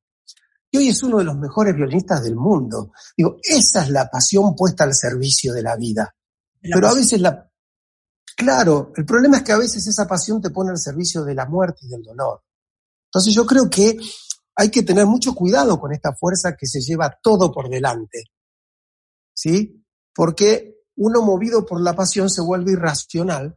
[0.70, 2.92] Y hoy es uno de los mejores violinistas del mundo.
[3.16, 6.14] Digo, esa es la pasión puesta al servicio de la vida.
[6.60, 7.50] Pero a veces la...
[8.36, 11.46] Claro, el problema es que a veces esa pasión te pone al servicio de la
[11.46, 12.42] muerte y del dolor.
[13.06, 13.96] Entonces yo creo que
[14.56, 18.24] hay que tener mucho cuidado con esta fuerza que se lleva todo por delante.
[19.32, 19.84] ¿Sí?
[20.14, 23.56] Porque uno movido por la pasión se vuelve irracional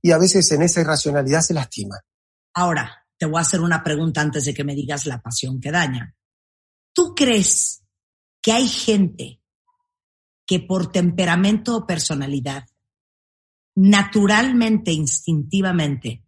[0.00, 2.00] y a veces en esa irracionalidad se lastima.
[2.54, 5.70] Ahora, te voy a hacer una pregunta antes de que me digas la pasión que
[5.70, 6.14] daña.
[6.92, 7.82] ¿Tú crees
[8.40, 9.40] que hay gente
[10.46, 12.64] que por temperamento o personalidad,
[13.74, 16.24] naturalmente, instintivamente,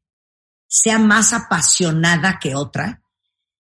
[0.66, 3.02] sea más apasionada que otra,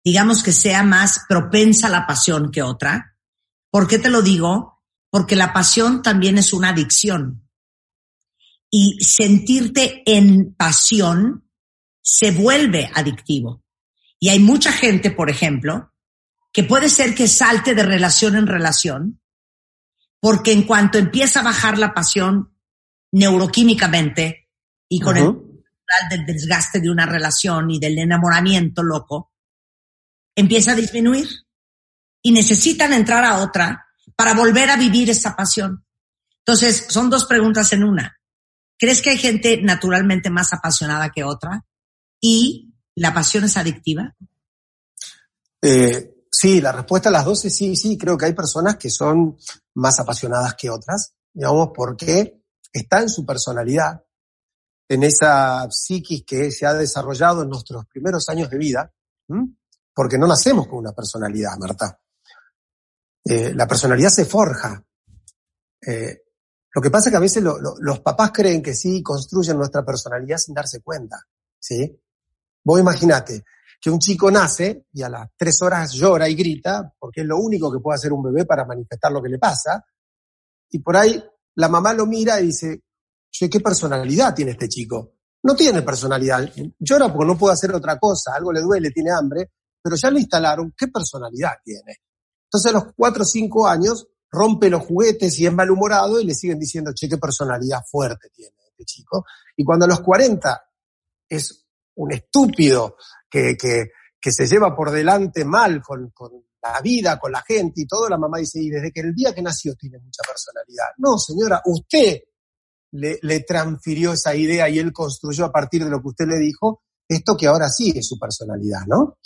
[0.03, 3.17] digamos que sea más propensa a la pasión que otra.
[3.69, 4.81] ¿Por qué te lo digo?
[5.09, 7.49] Porque la pasión también es una adicción.
[8.71, 11.49] Y sentirte en pasión
[12.01, 13.63] se vuelve adictivo.
[14.19, 15.91] Y hay mucha gente, por ejemplo,
[16.53, 19.21] que puede ser que salte de relación en relación,
[20.21, 22.54] porque en cuanto empieza a bajar la pasión
[23.15, 24.49] neuroquímicamente
[24.89, 25.33] y con el
[26.09, 29.31] del desgaste de una relación y del enamoramiento loco,
[30.35, 31.29] empieza a disminuir
[32.21, 35.85] y necesitan entrar a otra para volver a vivir esa pasión.
[36.39, 38.19] Entonces, son dos preguntas en una.
[38.77, 41.65] ¿Crees que hay gente naturalmente más apasionada que otra?
[42.19, 44.13] ¿Y la pasión es adictiva?
[45.61, 47.97] Eh, sí, la respuesta a las dos es sí, sí.
[47.97, 49.37] Creo que hay personas que son
[49.75, 52.44] más apasionadas que otras, digamos, porque
[52.79, 54.03] está en su personalidad,
[54.87, 58.91] en esa psiquis que se ha desarrollado en nuestros primeros años de vida,
[59.93, 61.97] porque no nacemos con una personalidad, Marta.
[63.23, 64.83] Eh, la personalidad se forja.
[65.81, 66.23] Eh,
[66.73, 70.37] lo que pasa es que a veces los papás creen que sí construyen nuestra personalidad
[70.37, 71.17] sin darse cuenta,
[71.57, 71.97] ¿sí?
[72.63, 73.45] Vos imaginate
[73.79, 77.37] que un chico nace y a las tres horas llora y grita porque es lo
[77.37, 79.85] único que puede hacer un bebé para manifestar lo que le pasa.
[80.71, 81.23] Y por ahí
[81.55, 82.81] la mamá lo mira y dice,
[83.31, 85.13] ¿qué personalidad tiene este chico?
[85.43, 86.51] No tiene personalidad.
[86.79, 89.51] Llora porque no puede hacer otra cosa, algo le duele, tiene hambre,
[89.81, 92.01] pero ya le instalaron qué personalidad tiene.
[92.45, 96.33] Entonces a los cuatro o cinco años rompe los juguetes y es malhumorado y le
[96.33, 99.25] siguen diciendo, che, qué personalidad fuerte tiene este chico.
[99.55, 100.61] Y cuando a los 40
[101.29, 101.65] es
[101.95, 102.97] un estúpido
[103.29, 107.81] que, que, que se lleva por delante mal con, con la vida, con la gente
[107.81, 110.87] y todo, la mamá dice, y desde que el día que nació tiene mucha personalidad.
[110.97, 112.21] No, señora, usted
[112.91, 116.83] le, transfirió esa idea y él construyó a partir de lo que usted le dijo
[117.07, 119.19] esto que ahora sí es su personalidad, ¿no?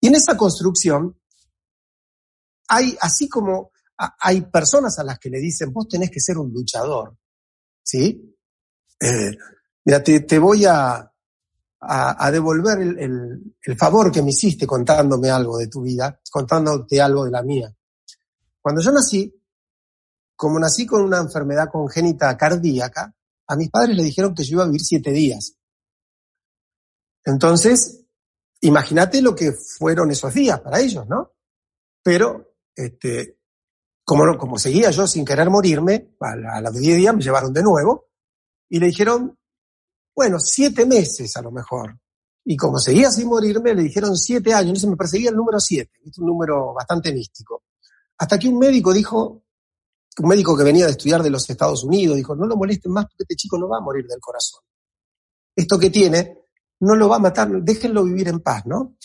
[0.00, 1.18] Y en esa construcción
[2.68, 3.72] hay, así como
[4.20, 7.16] hay personas a las que le dicen, vos tenés que ser un luchador,
[7.82, 8.36] ¿sí?
[9.00, 9.36] Eh,
[9.84, 10.64] mira, te, te voy
[11.80, 17.24] a, a, devolver el, favor que me hiciste contándome algo de tu vida, contándote algo
[17.24, 17.74] de la mía.
[18.60, 19.32] Cuando yo nací,
[20.34, 23.14] como nací con una enfermedad congénita cardíaca,
[23.48, 25.56] a mis padres le dijeron que yo iba a vivir siete días.
[27.24, 28.04] Entonces,
[28.60, 31.32] imagínate lo que fueron esos días para ellos, ¿no?
[32.02, 33.38] Pero, este,
[34.04, 38.08] como, como seguía yo sin querer morirme, a, los diez días me llevaron de nuevo
[38.68, 39.38] y le dijeron,
[40.16, 41.98] bueno, siete meses a lo mejor.
[42.42, 44.68] Y como seguía sin morirme, le dijeron siete años.
[44.68, 47.64] Entonces me perseguía el número siete, es un número bastante místico.
[48.16, 49.42] Hasta que un médico dijo,
[50.18, 53.04] un médico que venía de estudiar de los Estados Unidos, dijo, no lo molesten más
[53.04, 54.62] porque este chico no va a morir del corazón.
[55.54, 56.38] Esto que tiene
[56.80, 58.96] no lo va a matar, déjenlo vivir en paz, ¿no?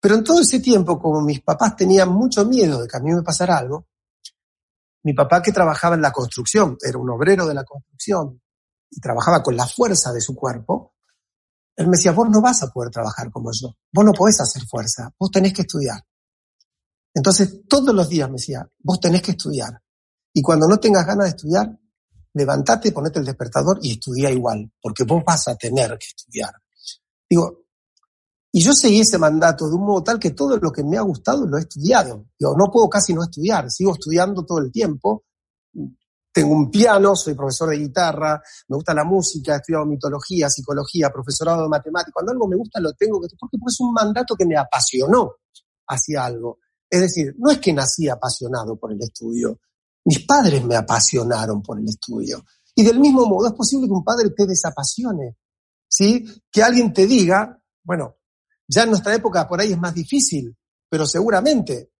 [0.00, 3.12] Pero en todo ese tiempo, como mis papás tenían mucho miedo de que a mí
[3.12, 3.86] me pasara algo,
[5.02, 8.40] mi papá que trabajaba en la construcción, era un obrero de la construcción
[8.90, 10.94] y trabajaba con la fuerza de su cuerpo,
[11.76, 14.62] él me decía, vos no vas a poder trabajar como yo, vos no podés hacer
[14.66, 16.02] fuerza, vos tenés que estudiar.
[17.14, 19.80] Entonces todos los días me decía, vos tenés que estudiar.
[20.32, 21.78] Y cuando no tengas ganas de estudiar,
[22.34, 26.52] levantate, ponete el despertador y estudia igual, porque vos vas a tener que estudiar.
[27.28, 27.64] Digo,
[28.52, 31.02] y yo seguí ese mandato de un modo tal que todo lo que me ha
[31.02, 32.26] gustado lo he estudiado.
[32.38, 35.24] Digo, no puedo casi no estudiar, sigo estudiando todo el tiempo.
[36.38, 41.10] Tengo un piano, soy profesor de guitarra, me gusta la música, he estudiado mitología, psicología,
[41.10, 42.12] profesorado de matemáticas.
[42.14, 45.32] Cuando algo me gusta lo tengo que porque es un mandato que me apasionó
[45.88, 46.60] hacia algo.
[46.88, 49.58] Es decir, no es que nací apasionado por el estudio,
[50.04, 52.44] mis padres me apasionaron por el estudio.
[52.72, 55.38] Y del mismo modo es posible que un padre te desapasione,
[55.88, 56.24] ¿sí?
[56.52, 58.14] Que alguien te diga, bueno,
[58.68, 60.56] ya en nuestra época por ahí es más difícil,
[60.88, 61.90] pero seguramente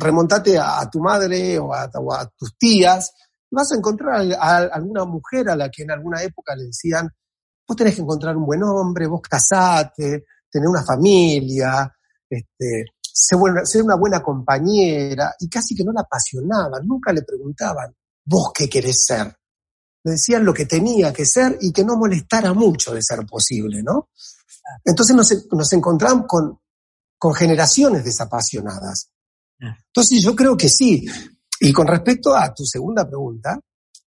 [0.00, 1.90] remontate a, tu madre o a,
[2.36, 3.12] tus tías,
[3.54, 7.08] vas a encontrar a, alguna mujer a la que en alguna época le decían,
[7.66, 11.92] vos tenés que encontrar un buen hombre, vos casate, tener una familia,
[12.28, 17.94] este, ser, una buena compañera, y casi que no la apasionaban, nunca le preguntaban,
[18.24, 19.34] vos qué querés ser.
[20.04, 23.82] Le decían lo que tenía que ser y que no molestara mucho de ser posible,
[23.82, 24.10] ¿no?
[24.84, 26.58] Entonces nos, nos encontramos con,
[27.18, 29.10] con generaciones desapasionadas.
[29.58, 31.06] Entonces yo creo que sí.
[31.66, 33.58] Y con respecto a tu segunda pregunta,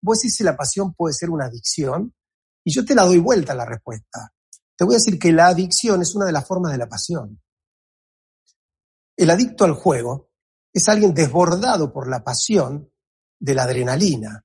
[0.02, 2.14] vos decís si la pasión puede ser una adicción,
[2.62, 4.34] y yo te la doy vuelta la respuesta.
[4.76, 7.40] Te voy a decir que la adicción es una de las formas de la pasión.
[9.16, 10.28] El adicto al juego
[10.70, 12.92] es alguien desbordado por la pasión
[13.40, 14.44] de la adrenalina.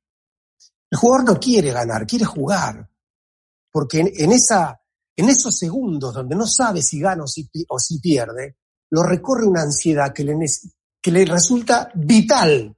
[0.89, 2.89] El jugador no quiere ganar, quiere jugar.
[3.69, 4.79] Porque en, esa,
[5.17, 8.59] en esos segundos donde no sabe si gana o si, pierde,
[8.91, 10.23] lo recorre una ansiedad que
[11.11, 12.73] le resulta vital.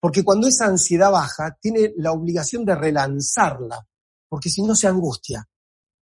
[0.00, 3.86] Porque cuando esa ansiedad baja, tiene la obligación de relanzarla,
[4.28, 5.46] porque si no se angustia.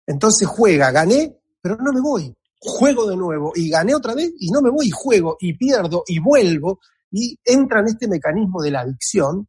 [0.07, 4.51] Entonces juega, gané, pero no me voy juego de nuevo y gané otra vez y
[4.51, 8.71] no me voy y juego y pierdo y vuelvo y entra en este mecanismo de
[8.71, 9.49] la adicción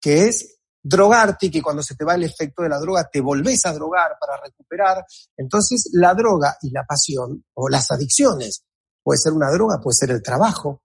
[0.00, 3.20] que es drogarte y que cuando se te va el efecto de la droga te
[3.20, 5.04] volvés a drogar para recuperar.
[5.36, 8.64] Entonces la droga y la pasión o las adicciones,
[9.02, 10.82] puede ser una droga, puede ser el trabajo,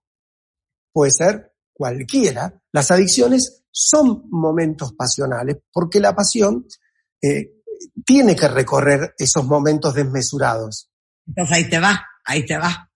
[0.92, 6.66] puede ser cualquiera, las adicciones son momentos pasionales porque la pasión
[7.20, 7.52] eh,
[8.04, 10.90] tiene que recorrer esos momentos desmesurados.
[11.26, 12.90] Entonces ahí te va, ahí te va.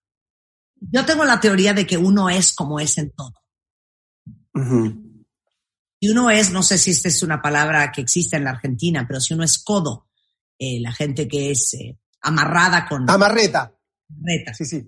[0.79, 3.33] Yo tengo la teoría de que uno es como es en todo.
[5.99, 9.05] Y uno es, no sé si esta es una palabra que existe en la Argentina,
[9.07, 10.09] pero si uno es codo,
[10.57, 13.07] eh, la gente que es eh, amarrada con...
[13.07, 13.71] Amarreta.
[14.09, 14.53] Amarreta.
[14.55, 14.79] Sí, sí.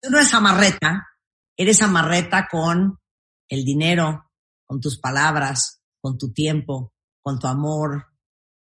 [0.00, 1.08] Si uno es amarreta,
[1.56, 2.99] eres amarreta con
[3.50, 4.30] el dinero,
[4.64, 8.06] con tus palabras, con tu tiempo, con tu amor.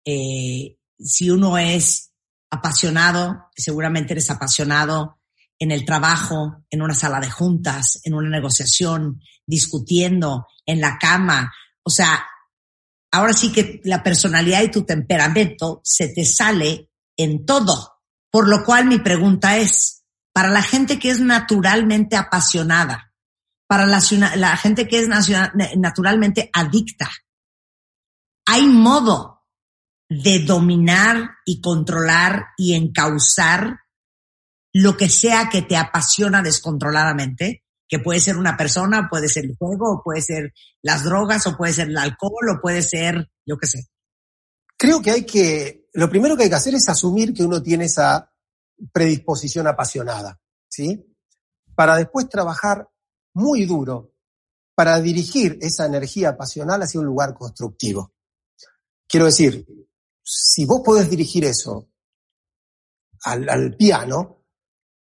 [0.05, 2.13] Eh, si uno es
[2.49, 5.19] apasionado, seguramente eres apasionado
[5.59, 11.51] en el trabajo, en una sala de juntas, en una negociación, discutiendo, en la cama.
[11.83, 12.23] O sea,
[13.11, 17.95] ahora sí que la personalidad y tu temperamento se te sale en todo.
[18.29, 23.06] Por lo cual mi pregunta es, para la gente que es naturalmente apasionada,
[23.67, 23.99] para la,
[24.57, 25.09] gente que es
[25.75, 27.09] naturalmente adicta,
[28.45, 29.45] ¿hay modo
[30.09, 33.81] de dominar y controlar y encauzar
[34.73, 39.57] lo que sea que te apasiona descontroladamente, que puede ser una persona, puede ser el
[39.57, 43.67] juego, puede ser las drogas, o puede ser el alcohol, o puede ser, yo qué
[43.67, 43.87] sé.
[44.77, 47.85] Creo que hay que, lo primero que hay que hacer es asumir que uno tiene
[47.85, 48.31] esa
[48.93, 50.39] predisposición apasionada,
[50.69, 51.03] ¿sí?
[51.75, 52.87] Para después trabajar
[53.37, 54.13] muy duro
[54.75, 58.13] para dirigir esa energía pasional hacia un lugar constructivo.
[59.07, 59.65] Quiero decir,
[60.23, 61.89] si vos podés dirigir eso
[63.23, 64.43] al, al piano,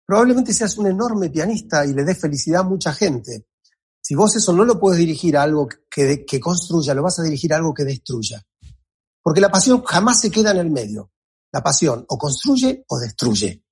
[0.06, 3.48] probablemente seas un enorme pianista y le des felicidad a mucha gente.
[4.02, 7.22] Si vos eso no lo puedes dirigir a algo que, que construya, lo vas a
[7.22, 8.42] dirigir a algo que destruya.
[9.22, 11.12] Porque la pasión jamás se queda en el medio.
[11.52, 13.64] La pasión o construye o destruye.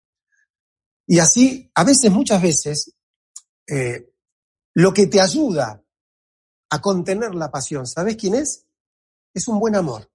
[1.07, 2.95] Y así, a veces, muchas veces,
[3.67, 4.09] eh,
[4.79, 5.83] lo que te ayuda
[6.71, 8.65] a contener la pasión, ¿sabes quién es?
[9.35, 10.09] Es un buen amor.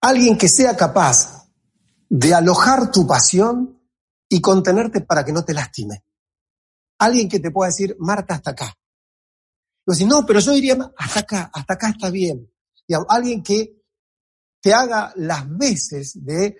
[0.00, 1.46] Alguien que sea capaz
[2.08, 3.82] de alojar tu pasión
[4.30, 6.04] y contenerte para que no te lastime.
[6.98, 8.74] Alguien que te pueda decir, Marta, hasta acá.
[9.86, 12.50] Y decir, no, pero yo diría, hasta acá, hasta acá está bien.
[13.10, 13.84] alguien que
[14.58, 16.56] te haga las veces de,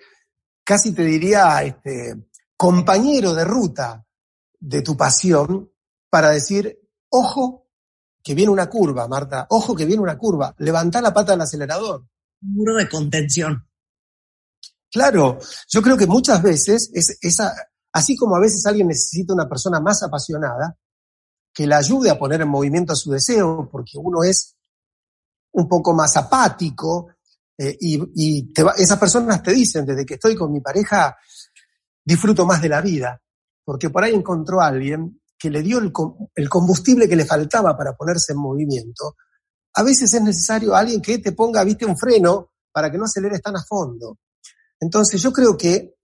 [0.63, 4.05] casi te diría, este, compañero de ruta
[4.59, 5.71] de tu pasión
[6.17, 6.75] para decir,
[7.09, 7.67] ojo,
[8.23, 12.07] que viene una curva, Marta, ojo que viene una curva, levanta la pata del acelerador.
[12.41, 13.69] Un muro de contención.
[14.91, 15.37] Claro,
[15.69, 17.53] yo creo que muchas veces es esa,
[17.91, 20.75] así como a veces alguien necesita una persona más apasionada,
[21.53, 24.55] que la ayude a poner en movimiento a su deseo, porque uno es
[25.51, 27.09] un poco más apático,
[27.59, 31.15] eh, y, y esas personas te dicen, desde que estoy con mi pareja,
[32.03, 33.21] disfruto más de la vida,
[33.63, 37.95] porque por ahí encontró a alguien que le dio el, combustible que le faltaba para
[37.95, 39.15] ponerse en movimiento.
[39.75, 43.41] A veces es necesario alguien que te ponga, viste, un freno para que no aceleres
[43.41, 44.19] tan a fondo.
[44.79, 45.95] Entonces yo creo que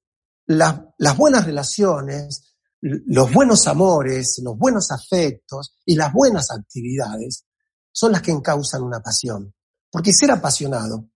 [0.48, 7.46] las, las buenas relaciones, los buenos amores, los buenos afectos y las buenas actividades
[7.92, 9.54] son las que encausan una pasión.
[9.90, 11.10] Porque ser apasionado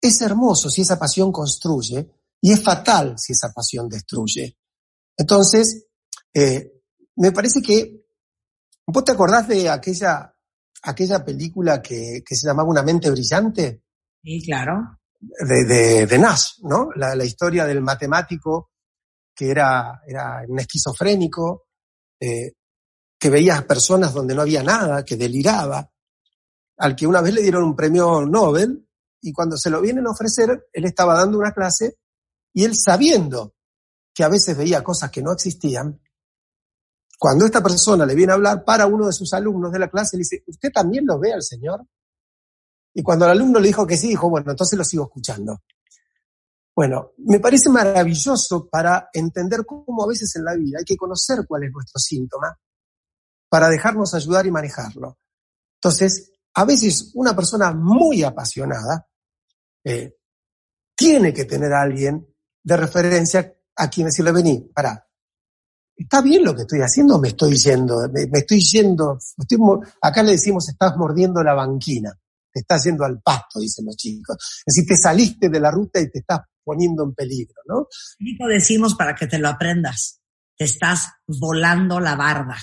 [0.00, 2.08] es hermoso si esa pasión construye
[2.40, 4.56] y es fatal si esa pasión destruye.
[5.16, 5.86] Entonces,
[6.32, 6.77] eh,
[7.18, 8.06] me parece que,
[8.86, 10.34] ¿vos te acordás de aquella,
[10.82, 13.82] aquella película que, que se llamaba Una mente brillante?
[14.22, 14.98] Sí, claro.
[15.20, 16.90] De, de, de Nash, ¿no?
[16.94, 18.70] La, la, historia del matemático
[19.34, 21.66] que era, era un esquizofrénico,
[22.20, 22.52] eh,
[23.18, 25.90] que veía personas donde no había nada, que deliraba,
[26.78, 28.88] al que una vez le dieron un premio Nobel
[29.20, 31.98] y cuando se lo vienen a ofrecer, él estaba dando una clase
[32.52, 33.54] y él sabiendo
[34.14, 36.00] que a veces veía cosas que no existían,
[37.18, 40.16] cuando esta persona le viene a hablar para uno de sus alumnos de la clase,
[40.16, 41.84] le dice, ¿usted también lo ve al Señor?
[42.94, 45.58] Y cuando el alumno le dijo que sí, dijo, bueno, entonces lo sigo escuchando.
[46.76, 51.44] Bueno, me parece maravilloso para entender cómo a veces en la vida hay que conocer
[51.46, 52.56] cuál es nuestro síntoma
[53.48, 55.18] para dejarnos ayudar y manejarlo.
[55.74, 59.08] Entonces, a veces una persona muy apasionada
[59.82, 60.18] eh,
[60.94, 65.07] tiene que tener a alguien de referencia a quien decirle, vení, para,
[65.98, 68.08] ¿está bien lo que estoy haciendo me estoy yendo?
[68.10, 69.58] Me, estoy yendo, estoy,
[70.00, 72.12] acá le decimos, estás mordiendo la banquina,
[72.52, 74.36] te estás yendo al pasto, dicen los chicos.
[74.64, 77.88] Es decir, te saliste de la ruta y te estás poniendo en peligro, ¿no?
[78.20, 80.20] Hijo decimos para que te lo aprendas,
[80.56, 82.56] te estás volando la barda.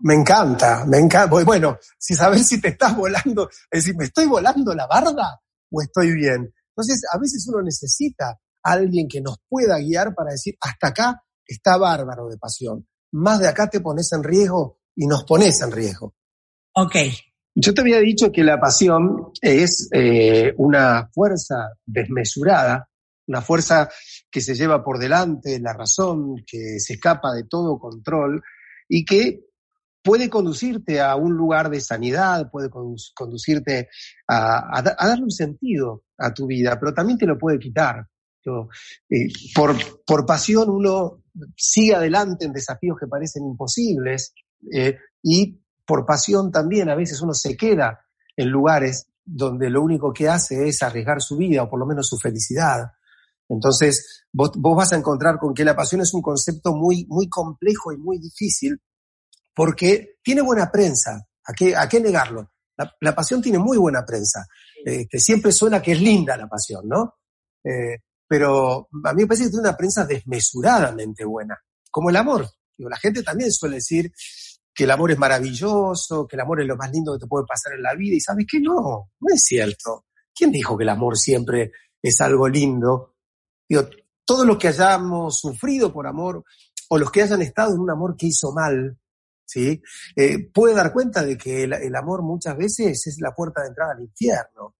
[0.00, 1.44] Me encanta, me encanta.
[1.44, 5.82] Bueno, si sabes si te estás volando, es decir, ¿me estoy volando la barda o
[5.82, 6.52] estoy bien?
[6.70, 8.30] Entonces, a veces uno necesita
[8.62, 12.86] a alguien que nos pueda guiar para decir, hasta acá está bárbaro de pasión.
[13.12, 16.14] Más de acá te pones en riesgo y nos pones en riesgo.
[16.74, 16.96] Ok.
[17.54, 22.88] Yo te había dicho que la pasión es eh, una fuerza desmesurada,
[23.26, 23.88] una fuerza
[24.30, 28.42] que se lleva por delante la razón, que se escapa de todo control
[28.88, 29.46] y que
[30.06, 33.88] puede conducirte a un lugar de sanidad, puede conducirte
[34.28, 38.06] a, darle un sentido a tu vida, pero también te lo puede quitar.
[39.10, 41.22] Eh, por, por pasión uno
[41.56, 44.32] sigue adelante en desafíos que parecen imposibles
[44.72, 48.04] eh, y por pasión también a veces uno se queda
[48.36, 52.08] en lugares donde lo único que hace es arriesgar su vida o por lo menos
[52.08, 52.92] su felicidad.
[53.48, 57.28] Entonces, vos, vos vas a encontrar con que la pasión es un concepto muy, muy
[57.28, 58.80] complejo y muy difícil
[59.54, 61.26] porque tiene buena prensa.
[61.48, 62.52] ¿A qué, a qué negarlo?
[63.00, 64.46] La, pasión tiene muy buena prensa.
[64.84, 67.14] Este, siempre suena que es linda la pasión, ¿no?
[67.64, 71.58] Eh, pero a mí me parece que tiene una prensa desmesuradamente buena,
[71.90, 72.48] como el amor.
[72.78, 74.12] la gente también suele decir
[74.74, 77.46] que el amor es maravilloso, que el amor es lo más lindo que te puede
[77.46, 80.04] pasar en la vida, y sabes que no, no es cierto.
[80.34, 81.72] ¿Quién dijo que el amor siempre
[82.02, 83.14] es algo lindo?
[83.66, 83.88] Digo,
[84.24, 86.44] todos los que hayamos sufrido por amor,
[86.88, 88.98] o los que hayan estado en un amor que hizo mal,
[89.44, 89.80] ¿sí?
[90.14, 93.92] Eh, puede dar cuenta de que el, amor muchas veces es la puerta de entrada
[93.92, 94.74] al infierno.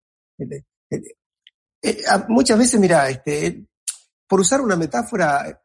[1.82, 3.66] Eh, muchas veces, mira, este,
[4.26, 5.62] por usar una metáfora,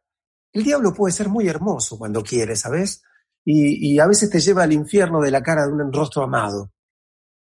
[0.54, 3.02] el diablo puede ser muy hermoso cuando quiere, ¿sabes?
[3.44, 6.72] y, y, a veces te lleva al infierno de la cara de un rostro amado.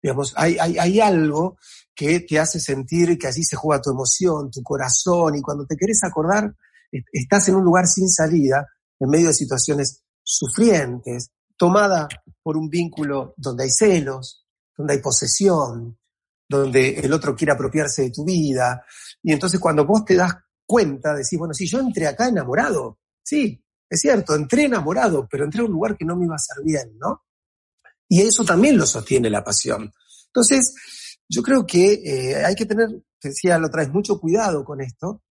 [0.02, 1.56] Digamos, hay, hay, hay algo
[1.94, 5.76] que te hace sentir que allí se juega tu emoción, tu corazón, y cuando te
[5.76, 6.54] querés acordar,
[7.12, 8.66] estás en un lugar sin salida,
[8.98, 12.08] en medio de situaciones sufrientes, tomada
[12.42, 14.46] por un vínculo donde hay celos,
[14.76, 15.98] donde hay posesión,
[16.58, 18.84] donde el otro quiere apropiarse de tu vida.
[19.22, 20.34] Y entonces cuando vos te das
[20.66, 25.60] cuenta, decís, bueno, si yo entré acá enamorado, sí, es cierto, entré enamorado, pero entré
[25.60, 27.24] a un lugar que no me iba a hacer bien, ¿no?
[28.08, 29.92] Y eso también lo sostiene la pasión.
[30.26, 30.74] Entonces,
[31.28, 32.88] yo creo que eh, hay que tener,
[33.20, 35.22] te decía la otra vez, mucho cuidado con esto.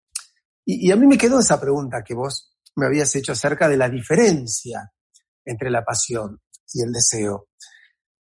[0.64, 3.90] Y, a mí me quedó esa pregunta que vos me habías hecho acerca de la
[3.90, 4.92] diferencia
[5.44, 6.40] entre la pasión
[6.72, 7.50] y el deseo.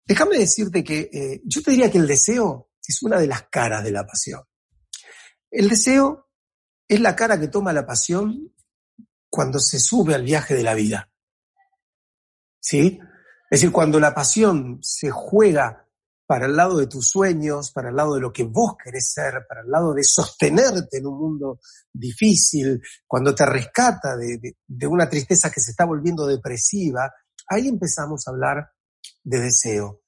[0.06, 3.82] Déjame decirte que eh, yo te diría que el deseo es una de las caras
[3.82, 4.42] de la pasión.
[5.50, 6.28] El deseo
[6.86, 8.52] es la cara que toma la pasión
[9.28, 11.10] cuando se sube al viaje de la vida.
[12.60, 13.00] ¿Sí?
[13.50, 15.88] Es decir, cuando la pasión se juega
[16.30, 19.44] para el lado de tus sueños, para el lado de lo que vos querés ser,
[19.48, 21.58] para el lado de sostenerte en un mundo
[21.92, 27.12] difícil, cuando te rescata de, una tristeza que se está volviendo depresiva,
[27.48, 28.70] ahí empezamos a hablar
[29.24, 30.02] de deseo.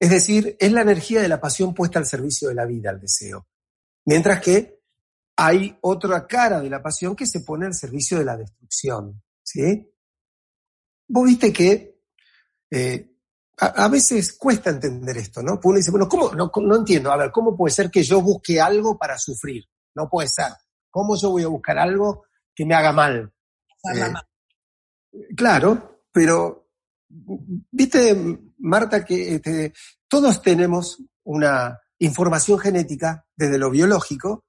[0.00, 3.00] Es decir, es la energía de la pasión puesta al servicio de la vida, el
[3.00, 3.46] deseo.
[4.04, 4.78] Mientras que
[5.36, 9.22] hay otra cara de la pasión que se pone al servicio de la destrucción.
[9.40, 9.88] ¿sí?
[11.06, 12.00] Vos viste que
[12.70, 13.12] eh,
[13.58, 15.60] a, a, veces cuesta entender esto, ¿no?
[15.62, 16.34] Uno dice, bueno, ¿cómo?
[16.34, 17.12] No, no entiendo.
[17.12, 19.64] A ver, ¿cómo puede ser que yo busque algo para sufrir?
[19.94, 20.52] No puede ser.
[20.90, 23.32] ¿Cómo yo voy a buscar algo que me haga mal?
[23.94, 24.12] Eh,
[25.36, 26.68] claro, pero
[27.70, 29.72] viste, Marta, que este,
[30.08, 34.44] todos tenemos una información genética desde lo biológico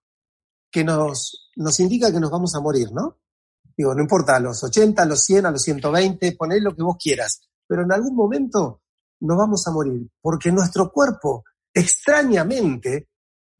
[0.71, 3.17] que nos, nos indica que nos vamos a morir, ¿no?
[3.75, 6.83] Digo, no importa, a los 80, a los 100, a los 120, poné lo que
[6.83, 8.81] vos quieras, pero en algún momento
[9.21, 11.43] nos vamos a morir, porque nuestro cuerpo
[11.73, 13.09] extrañamente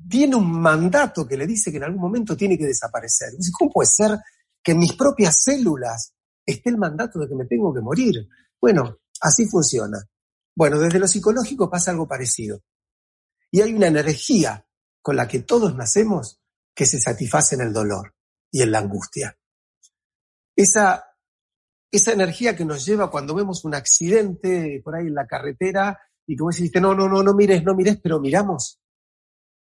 [0.08, 3.30] tiene un mandato que le dice que en algún momento tiene que desaparecer.
[3.58, 4.20] ¿Cómo puede ser
[4.64, 6.14] que en mis propias células
[6.46, 8.28] esté el mandato de que me tengo que morir?
[8.60, 10.00] Bueno, así funciona.
[10.60, 12.62] Bueno, desde lo psicológico pasa algo parecido.
[13.50, 14.68] Y hay una energía
[15.02, 16.42] con la que todos nacemos
[16.76, 18.14] que se satisface en el dolor
[18.52, 19.40] y en la angustia.
[20.54, 21.16] Esa,
[21.90, 25.98] esa energía que nos lleva cuando vemos un accidente por ahí en la carretera
[26.28, 28.82] y como dijiste, no, no, no, no mires, no mires, pero miramos,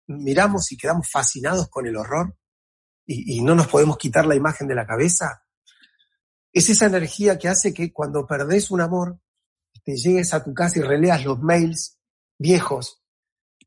[0.08, 2.36] miramos y quedamos fascinados con el horror
[3.06, 5.44] y, y no nos podemos quitar la imagen de la cabeza.
[6.52, 9.20] Es esa energía que hace que cuando perdés un amor,
[9.96, 11.98] llegues a tu casa y releas los mails
[12.38, 13.02] viejos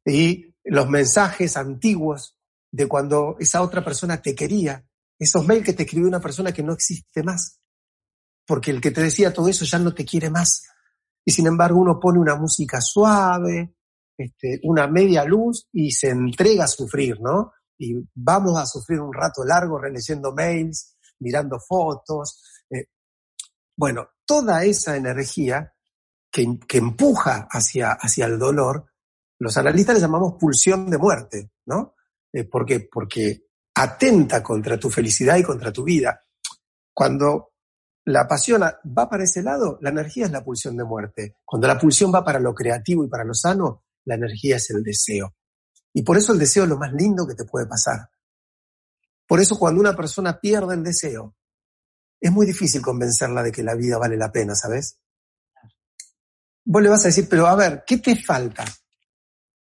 [0.05, 2.38] y los mensajes antiguos
[2.72, 4.86] de cuando esa otra persona te quería,
[5.19, 7.59] esos mails que te escribió una persona que no existe más,
[8.45, 10.63] porque el que te decía todo eso ya no te quiere más.
[11.24, 13.76] Y sin embargo uno pone una música suave,
[14.17, 17.51] este, una media luz y se entrega a sufrir, ¿no?
[17.78, 22.41] Y vamos a sufrir un rato largo releyendo mails, mirando fotos.
[22.69, 22.86] Eh,
[23.76, 25.74] bueno, toda esa energía
[26.32, 28.86] que, empuja hacia, hacia el dolor,
[29.39, 31.95] los analistas le llamamos pulsión de muerte, ¿no?
[32.32, 32.45] Eh.
[32.45, 36.23] Porque atenta contra tu felicidad y contra tu vida.
[36.93, 37.51] Cuando
[38.05, 41.38] la pasión va para ese lado, la energía es la pulsión de muerte.
[41.45, 44.84] Cuando la pulsión va para lo creativo y para lo sano, la energía es el
[44.84, 45.36] deseo.
[45.93, 48.09] Y por eso el deseo es lo más lindo que te puede pasar.
[49.27, 51.36] Por eso cuando una persona pierde el deseo,
[52.19, 54.99] es muy difícil convencerla de que la vida vale la pena, ¿sabes?
[56.64, 58.66] Vos le vas a decir, pero a ver, ¿qué te falta?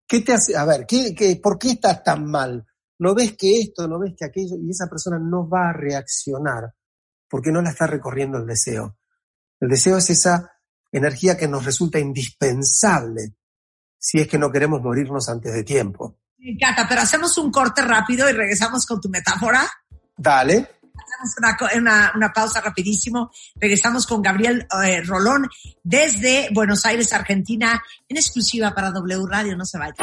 [0.06, 0.56] ¿Qué te hace?
[0.56, 2.66] A ver, ¿qué, qué, ¿por qué estás tan mal?
[2.98, 4.56] ¿No ves que esto, no ves que aquello?
[4.60, 6.74] Y esa persona no va a reaccionar
[7.28, 8.98] porque no la está recorriendo el deseo.
[9.60, 10.52] El deseo es esa
[10.92, 13.36] energía que nos resulta indispensable
[13.96, 16.18] si es que no queremos morirnos antes de tiempo.
[16.38, 19.68] Me encanta, pero hacemos un corte rápido y regresamos con tu metáfora.
[20.16, 20.79] Dale.
[21.76, 23.30] Una, pausa rapidísimo.
[23.56, 25.48] Regresamos con Gabriel eh, Rolón
[25.82, 29.56] desde Buenos Aires, Argentina, en exclusiva para W Radio.
[29.56, 29.94] No se vayan.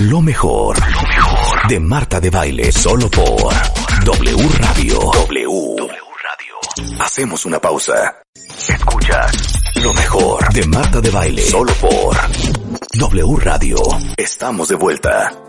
[0.00, 3.52] Lo mejor, lo mejor de Marta de Baile, solo por
[4.04, 4.98] W Radio.
[5.12, 5.76] W.
[5.76, 5.88] w
[6.22, 7.00] Radio.
[7.00, 8.22] Hacemos una pausa.
[8.68, 12.16] Escuchas lo mejor de Marta de Baile, solo por
[12.94, 13.76] W Radio.
[14.16, 15.45] Estamos de vuelta.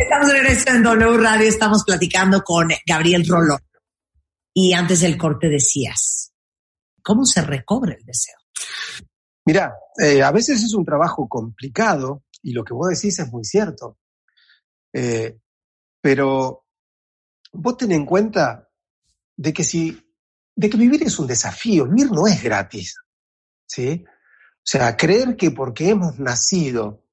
[0.00, 3.60] Estamos de regreso en W Radio, estamos platicando con Gabriel Rolón.
[4.54, 6.32] Y antes del corte decías,
[7.02, 8.36] ¿cómo se recobra el deseo?
[9.44, 13.44] Mira, eh, a veces es un trabajo complicado y lo que vos decís es muy
[13.44, 13.98] cierto.
[14.90, 15.38] Eh,
[16.00, 16.64] pero
[17.52, 18.70] vos ten en cuenta
[19.36, 20.02] de que si
[20.56, 22.96] de que vivir es un desafío, vivir no es gratis,
[23.66, 24.02] ¿sí?
[24.06, 27.04] O sea, creer que porque hemos nacido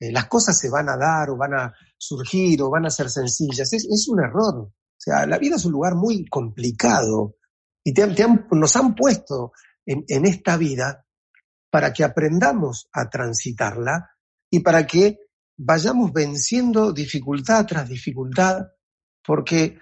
[0.00, 1.74] eh, las cosas se van a dar o van a
[2.06, 4.56] surgir o van a ser sencillas, es, un error.
[4.56, 7.36] O sea, la vida es un lugar muy complicado
[7.82, 9.52] y te, te han, nos han puesto
[9.84, 11.04] en, en esta vida
[11.70, 14.10] para que aprendamos a transitarla
[14.50, 15.18] y para que
[15.56, 18.68] vayamos venciendo dificultad tras dificultad,
[19.24, 19.78] porque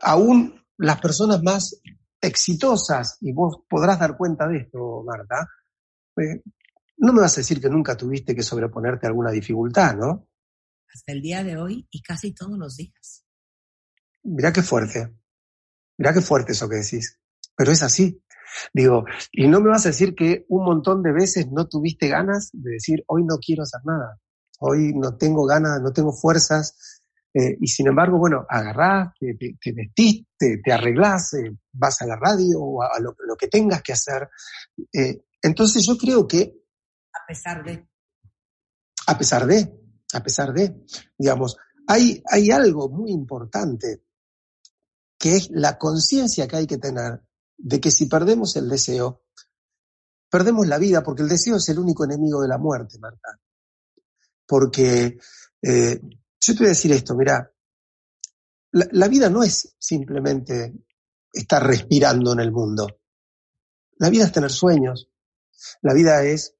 [0.00, 1.80] aún las personas más
[2.20, 5.48] exitosas, y vos podrás dar cuenta de esto, Marta,
[6.16, 6.42] eh,
[6.98, 10.28] no me vas a decir que nunca tuviste que sobreponerte a alguna dificultad, ¿no?
[10.96, 13.22] Hasta el día de hoy y casi todos los días.
[14.22, 15.14] Mirá qué fuerte.
[15.98, 17.20] Mirá qué fuerte eso que decís.
[17.54, 18.24] Pero es así.
[18.72, 22.48] Digo, y no me vas a decir que un montón de veces no tuviste ganas
[22.54, 24.18] de decir, hoy no quiero hacer nada,
[24.60, 27.02] hoy no tengo ganas, no tengo fuerzas,
[27.34, 32.00] eh, y sin embargo, bueno, agarrás, te, te, te vestís, te, te arreglás, eh, vas
[32.00, 34.30] a la radio o a, a lo, lo, que tengas que hacer.
[34.90, 36.54] Eh, entonces yo creo que...
[37.12, 37.86] A pesar de...
[39.08, 39.85] A pesar de,
[40.16, 40.84] a pesar de,
[41.16, 41.56] digamos,
[41.86, 44.02] hay, hay algo muy importante
[45.18, 47.22] que es la conciencia que hay que tener
[47.56, 49.24] de que si perdemos el deseo,
[50.30, 53.40] perdemos la vida, porque el deseo es el único enemigo de la muerte, Marta.
[54.46, 55.18] Porque
[55.62, 56.00] eh,
[56.40, 57.50] yo te voy a decir esto, mira,
[58.72, 60.74] la, la, vida no es simplemente
[61.32, 63.00] estar respirando en el mundo.
[63.98, 65.10] La vida es tener sueños.
[65.80, 66.55] La vida es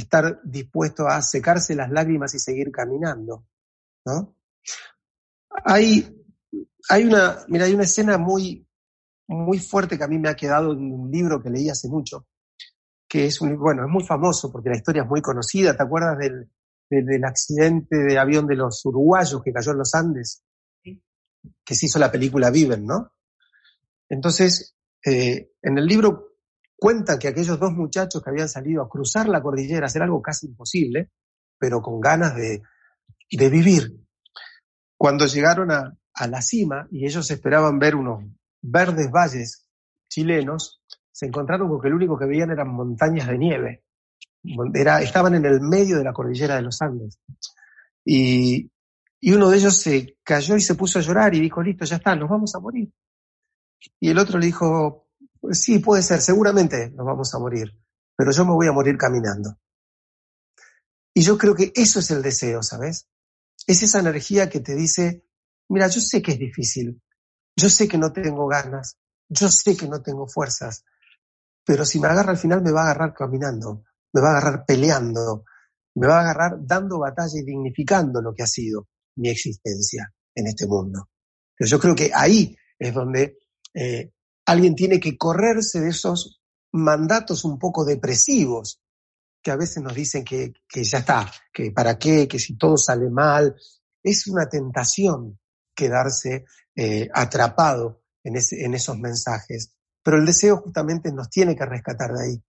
[0.00, 3.46] estar dispuesto a secarse las lágrimas y seguir caminando,
[4.04, 4.34] ¿no?
[5.64, 6.24] Hay,
[6.88, 8.66] hay una, mira, hay una escena muy,
[9.28, 12.26] muy fuerte que a mí me ha quedado en un libro que leí hace mucho,
[13.08, 15.76] que es un, bueno, es muy famoso porque la historia es muy conocida.
[15.76, 16.50] ¿Te acuerdas del,
[16.88, 20.42] del, del accidente de avión de los uruguayos que cayó en los Andes?
[20.82, 21.02] Sí.
[21.64, 23.12] Que se hizo la película Viven, ¿no?
[24.08, 26.29] Entonces, eh, en el libro
[26.80, 30.46] cuentan que aquellos dos muchachos que habían salido a cruzar la cordillera, hacer algo casi
[30.46, 31.10] imposible,
[31.58, 32.62] pero con ganas de,
[33.30, 34.00] vivir,
[34.96, 35.94] cuando llegaron a,
[36.26, 38.24] la cima y ellos esperaban ver unos
[38.62, 39.66] verdes valles
[40.08, 43.84] chilenos, se encontraron con que lo único que veían eran montañas de nieve.
[45.02, 47.18] Estaban en el medio de la cordillera de los Andes.
[48.04, 48.70] Y,
[49.20, 51.96] y uno de ellos se cayó y se puso a llorar y dijo, listo, ya
[51.96, 52.90] está, nos vamos a morir.
[53.98, 55.09] Y el otro le dijo,
[55.40, 57.72] pues sí, puede ser, seguramente nos vamos a morir,
[58.16, 59.58] pero yo me voy a morir caminando.
[61.14, 63.08] Y yo creo que eso es el deseo, ¿sabes?
[63.66, 65.24] Es esa energía que te dice,
[65.68, 67.02] mira, yo sé que es difícil,
[67.56, 68.96] yo sé que no tengo ganas,
[69.28, 70.84] yo sé que no tengo fuerzas,
[71.64, 74.64] pero si me agarra al final me va a agarrar caminando, me va a agarrar
[74.66, 75.44] peleando,
[75.94, 80.46] me va a agarrar dando batalla y dignificando lo que ha sido mi existencia en
[80.46, 81.08] este mundo.
[81.56, 83.38] Pero yo creo que ahí es donde
[83.74, 84.12] eh,
[84.50, 86.40] alguien tiene que correrse de esos
[86.72, 88.80] mandatos un poco depresivos
[89.42, 92.76] que a veces nos dicen que, que ya está, que para qué, que si todo
[92.76, 93.54] sale mal.
[94.02, 95.38] Es una tentación
[95.74, 96.44] quedarse
[96.74, 99.72] eh, atrapado en, ese, en esos mensajes.
[100.02, 102.42] Pero el deseo justamente nos tiene que rescatar de ahí.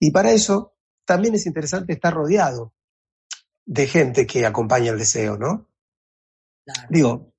[0.00, 0.74] Y para eso
[1.04, 2.74] también es interesante estar rodeado
[3.64, 5.68] de gente que acompaña el deseo, ¿no?
[6.64, 6.88] Claro.
[6.90, 7.32] Digo,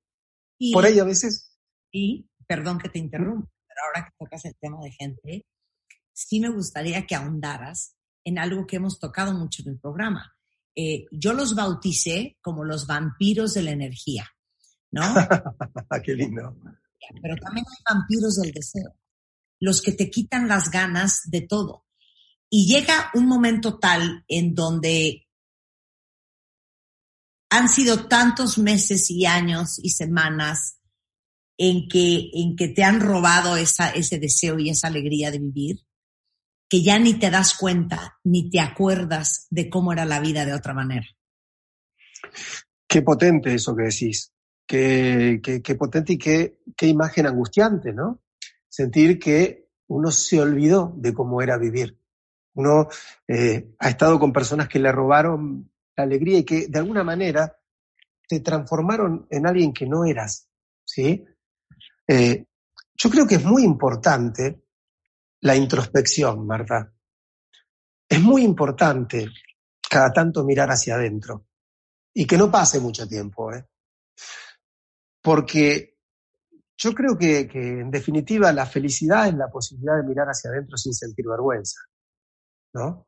[0.58, 1.56] Y- por ahí a veces,
[1.90, 5.46] Y, perdón que te interrumpa, pero ahora que tocas el tema de gente,
[6.12, 10.36] sí me gustaría que ahondaras en algo que hemos tocado mucho en el programa.
[10.74, 14.28] Eh, yo los bauticé como los vampiros de la energía,
[14.90, 15.02] ¿no?
[16.04, 16.56] qué lindo.
[17.20, 18.94] pero también hay vampiros del deseo,
[19.60, 21.86] los que te quitan las ganas de todo.
[22.50, 25.26] Y llega un momento tal en donde
[27.48, 30.81] han sido tantos meses y años y semanas
[31.56, 35.86] en que, en que te han robado ese deseo y esa alegría de vivir,
[36.68, 40.54] que ya ni te das cuenta, ni te acuerdas de cómo era la vida de
[40.54, 41.06] otra manera.
[42.88, 44.32] Qué potente eso que decís.
[44.66, 48.22] Qué, qué, qué potente y qué, qué imagen angustiante, ¿no?
[48.68, 51.98] Sentir que uno se olvidó de cómo era vivir.
[52.54, 52.88] Uno
[53.28, 57.58] eh, ha estado con personas que le robaron la alegría y que de alguna manera
[58.26, 60.48] te transformaron en alguien que no eras,
[60.84, 61.24] ¿sí?
[62.06, 62.46] Eh,
[62.94, 64.64] yo creo que es muy importante
[65.40, 66.92] la introspección, Marta.
[68.08, 69.28] Es muy importante
[69.88, 71.46] cada tanto mirar hacia adentro
[72.14, 73.64] y que no pase mucho tiempo, ¿eh?
[75.20, 75.96] Porque
[76.76, 80.76] yo creo que, que, en definitiva la felicidad es la posibilidad de mirar hacia adentro
[80.76, 81.80] sin sentir vergüenza,
[82.74, 83.06] ¿no?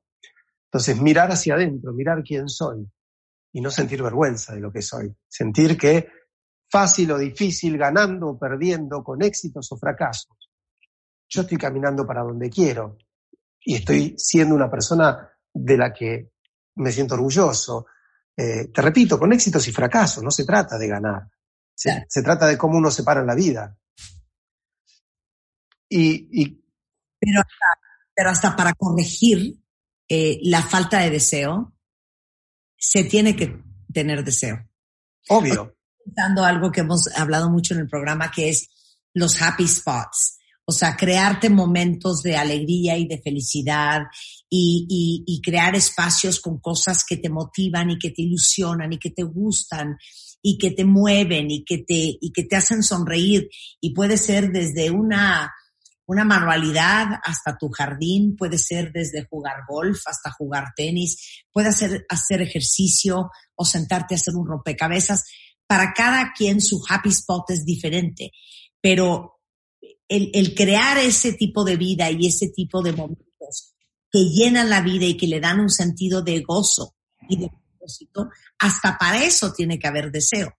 [0.74, 2.84] Entonces, mirar hacia adentro, mirar quién soy
[3.52, 5.14] y no sentir vergüenza de lo que soy.
[5.28, 6.08] Sentir que
[6.74, 10.50] fácil o difícil, ganando o perdiendo, con éxitos o fracasos,
[11.28, 12.98] yo estoy caminando para donde quiero
[13.60, 16.32] y estoy siendo una persona de la que
[16.74, 17.86] me siento orgulloso.
[18.36, 21.22] Eh, te repito, con éxitos y fracasos, no se trata de ganar,
[21.72, 23.78] se, se trata de cómo uno se para en la vida.
[25.88, 26.60] Y, y
[27.20, 27.66] pero, hasta,
[28.12, 29.60] pero hasta para corregir
[30.08, 31.72] eh, la falta de deseo,
[32.76, 33.62] se tiene que
[33.92, 34.68] tener deseo.
[35.28, 35.73] Obvio.
[36.04, 38.68] Pensando algo que hemos hablado mucho en el programa, que es
[39.14, 40.38] los happy spots.
[40.66, 44.02] O sea, crearte momentos de alegría y de felicidad
[44.48, 48.98] y, y, y, crear espacios con cosas que te motivan y que te ilusionan y
[48.98, 49.98] que te gustan
[50.40, 53.48] y que te mueven y que te, y que te hacen sonreír.
[53.80, 55.52] Y puede ser desde una,
[56.06, 62.04] una manualidad hasta tu jardín, puede ser desde jugar golf hasta jugar tenis, puede ser
[62.08, 65.24] hacer ejercicio o sentarte a hacer un rompecabezas.
[65.66, 68.32] Para cada quien su happy spot es diferente,
[68.80, 69.40] pero
[70.08, 73.74] el, el crear ese tipo de vida y ese tipo de momentos
[74.10, 76.94] que llenan la vida y que le dan un sentido de gozo
[77.28, 80.54] y de propósito, hasta para eso tiene que haber deseo.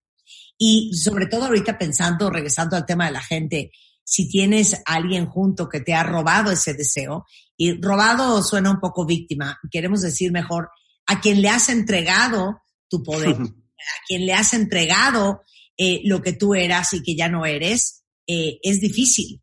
[0.57, 3.71] Y sobre todo ahorita pensando, regresando al tema de la gente,
[4.03, 7.25] si tienes a alguien junto que te ha robado ese deseo,
[7.57, 10.69] y robado suena un poco víctima, queremos decir mejor,
[11.05, 13.37] a quien le has entregado tu poder,
[13.85, 15.43] a quien le has entregado
[15.77, 19.41] eh, lo que tú eras y que ya no eres, eh, es difícil.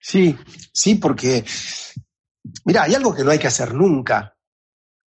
[0.00, 0.36] Sí,
[0.72, 1.44] sí, porque,
[2.64, 4.36] mira, hay algo que no hay que hacer nunca,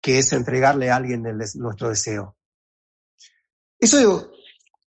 [0.01, 1.23] que es entregarle a alguien
[1.55, 2.37] nuestro deseo.
[3.79, 4.31] Eso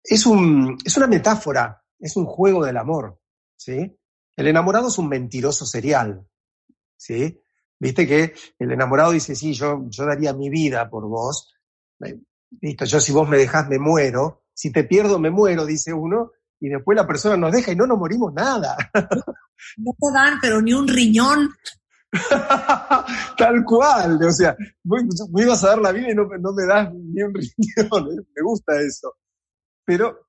[0.04, 3.20] es, un, es una metáfora, es un juego del amor,
[3.56, 3.98] ¿sí?
[4.36, 6.28] El enamorado es un mentiroso serial,
[6.96, 7.42] ¿sí?
[7.80, 11.54] Viste que el enamorado dice, sí, yo, yo daría mi vida por vos,
[12.62, 16.32] listo, yo si vos me dejás me muero, si te pierdo me muero, dice uno,
[16.60, 18.76] y después la persona nos deja y no nos morimos nada.
[19.78, 21.49] No te dan, pero ni un riñón.
[23.38, 26.93] Tal cual, o sea, me ibas a dar la vida y no, no me das
[26.93, 28.26] ni un riñón, ¿eh?
[28.36, 29.16] me gusta eso.
[29.86, 30.28] Pero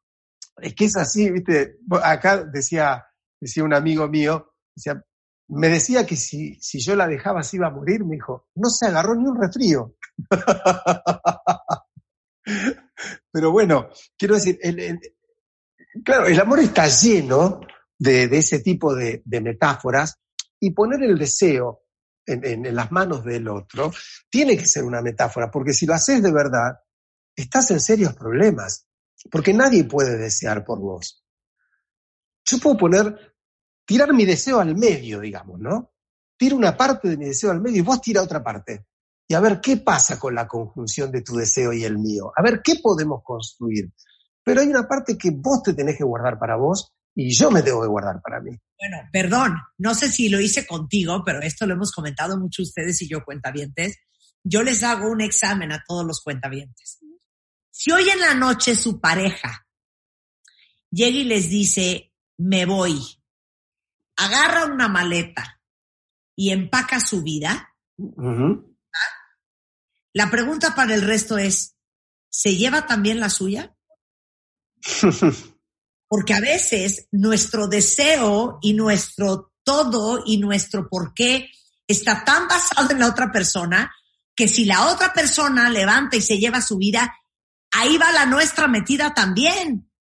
[0.58, 3.04] es que es así, viste, acá decía,
[3.40, 5.02] decía un amigo mío, decía,
[5.48, 8.70] me decía que si, si yo la dejaba se iba a morir, me dijo, no
[8.70, 9.94] se agarró ni un resfrío.
[13.32, 14.58] Pero bueno, quiero decir,
[16.04, 17.60] claro, el amor está lleno
[17.98, 20.18] de, ese tipo de, metáforas
[20.60, 21.82] y poner el deseo
[22.24, 23.92] en, en, en, las manos del otro
[24.30, 26.78] tiene que ser una metáfora, porque si lo haces de verdad,
[27.34, 28.86] estás en serios problemas,
[29.30, 31.24] porque nadie puede desear por vos.
[32.44, 33.34] Yo puedo poner,
[33.84, 35.92] tirar mi deseo al medio, digamos, ¿no?
[36.36, 38.86] Tiro una parte de mi deseo al medio y vos tira otra parte.
[39.28, 42.32] Y a ver qué pasa con la conjunción de tu deseo y el mío.
[42.36, 43.90] A ver qué podemos construir.
[44.44, 47.62] Pero hay una parte que vos te tenés que guardar para vos y yo me
[47.62, 48.56] tengo que guardar para mí.
[48.78, 53.00] Bueno, perdón, no sé si lo hice contigo, pero esto lo hemos comentado mucho ustedes
[53.02, 53.96] y yo cuentavientes.
[54.44, 57.00] Yo les hago un examen a todos los cuentavientes.
[57.70, 59.66] Si hoy en la noche su pareja
[60.90, 63.00] llega y les dice, me voy,
[64.16, 65.60] agarra una maleta
[66.36, 68.75] y empaca su vida, uh -huh.
[70.16, 71.76] La pregunta para el resto es,
[72.30, 73.76] ¿se lleva también la suya?
[76.08, 81.50] Porque a veces nuestro deseo y nuestro todo y nuestro por qué
[81.86, 83.92] está tan basado en la otra persona
[84.34, 87.14] que si la otra persona levanta y se lleva su vida,
[87.72, 89.92] ahí va la nuestra metida también.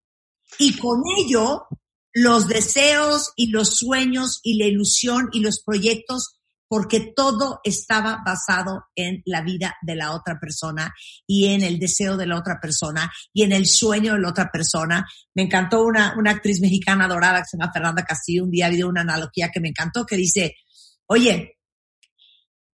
[0.59, 1.67] Y con ello,
[2.13, 8.85] los deseos y los sueños y la ilusión y los proyectos porque todo estaba basado
[8.95, 10.93] en la vida de la otra persona
[11.27, 14.49] y en el deseo de la otra persona y en el sueño de la otra
[14.51, 15.05] persona.
[15.33, 18.87] Me encantó una, una actriz mexicana dorada que se llama Fernanda Castillo, un día dio
[18.87, 20.55] una analogía que me encantó, que dice,
[21.05, 21.59] oye,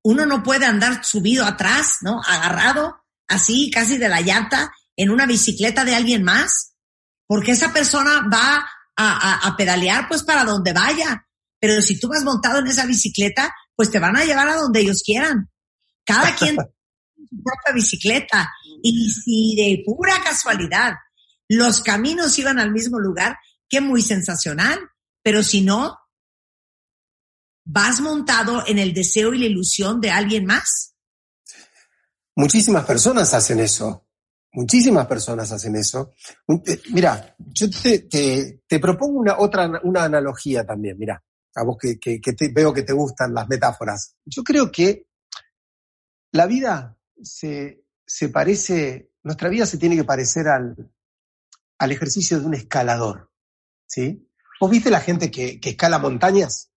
[0.03, 2.21] uno no puede andar subido atrás, ¿no?
[2.27, 6.75] Agarrado, así, casi de la llanta, en una bicicleta de alguien más,
[7.27, 8.67] porque esa persona va
[8.97, 11.25] a, a, a pedalear pues para donde vaya.
[11.61, 14.81] Pero si tú vas montado en esa bicicleta, pues te van a llevar a donde
[14.81, 15.49] ellos quieran.
[16.05, 16.57] Cada quien
[17.15, 18.51] tiene su propia bicicleta.
[18.83, 20.95] Y si de pura casualidad
[21.47, 24.81] los caminos iban al mismo lugar, qué muy sensacional.
[25.23, 25.97] Pero si no,
[27.65, 30.97] vas montado en el deseo y la ilusión de alguien más.
[32.35, 34.09] Muchísimas personas hacen eso.
[34.55, 36.15] Muchísimas personas hacen eso.
[36.91, 40.99] Mira, yo te, te, te propongo una otra una analogía también.
[40.99, 41.23] Mira,
[41.55, 42.21] a vos que,
[42.53, 44.17] veo que te gustan las metáforas.
[44.25, 45.07] Yo creo que
[46.33, 47.85] la vida se,
[48.33, 50.91] parece, nuestra vida se tiene que parecer al,
[51.79, 53.31] al ejercicio de un escalador.
[53.87, 54.29] ¿Sí?
[54.61, 56.71] ¿Vos viste la gente que, escala montañas?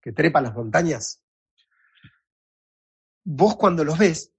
[0.00, 1.20] que trepan las montañas,
[3.22, 4.32] vos cuando los ves,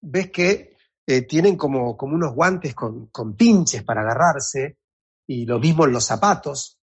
[0.00, 0.76] ves que
[1.06, 4.78] eh, tienen como, como unos guantes con, con pinches para agarrarse,
[5.26, 6.78] y lo mismo en los zapatos,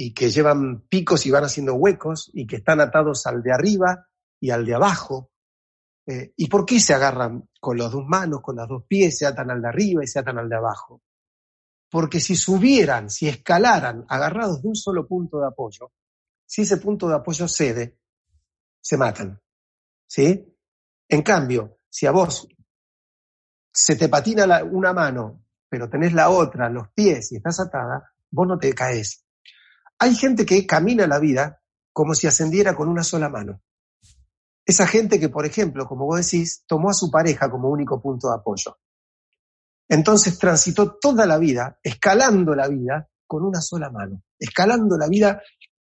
[0.00, 4.06] y que llevan picos y van haciendo huecos, y que están atados al de arriba
[4.38, 5.32] y al de abajo.
[6.06, 9.26] Eh, ¿Y por qué se agarran con las dos manos, con los dos pies, se
[9.26, 11.02] atan al de arriba y se atan al de abajo?
[11.90, 15.90] Porque si subieran, si escalaran agarrados de un solo punto de apoyo,
[16.46, 17.98] si ese punto de apoyo cede,
[18.80, 19.40] se matan.
[20.06, 20.56] ¿Sí?
[21.08, 22.46] En cambio, si a vos
[23.72, 28.12] se te patina la, una mano, pero tenés la otra, los pies y estás atada,
[28.30, 29.24] vos no te caes.
[29.98, 31.60] Hay gente que camina la vida
[31.92, 33.60] como si ascendiera con una sola mano.
[34.64, 38.28] Esa gente que, por ejemplo, como vos decís, tomó a su pareja como único punto
[38.28, 38.78] de apoyo.
[39.88, 45.42] Entonces transitó toda la vida, escalando la vida con una sola mano, escalando la vida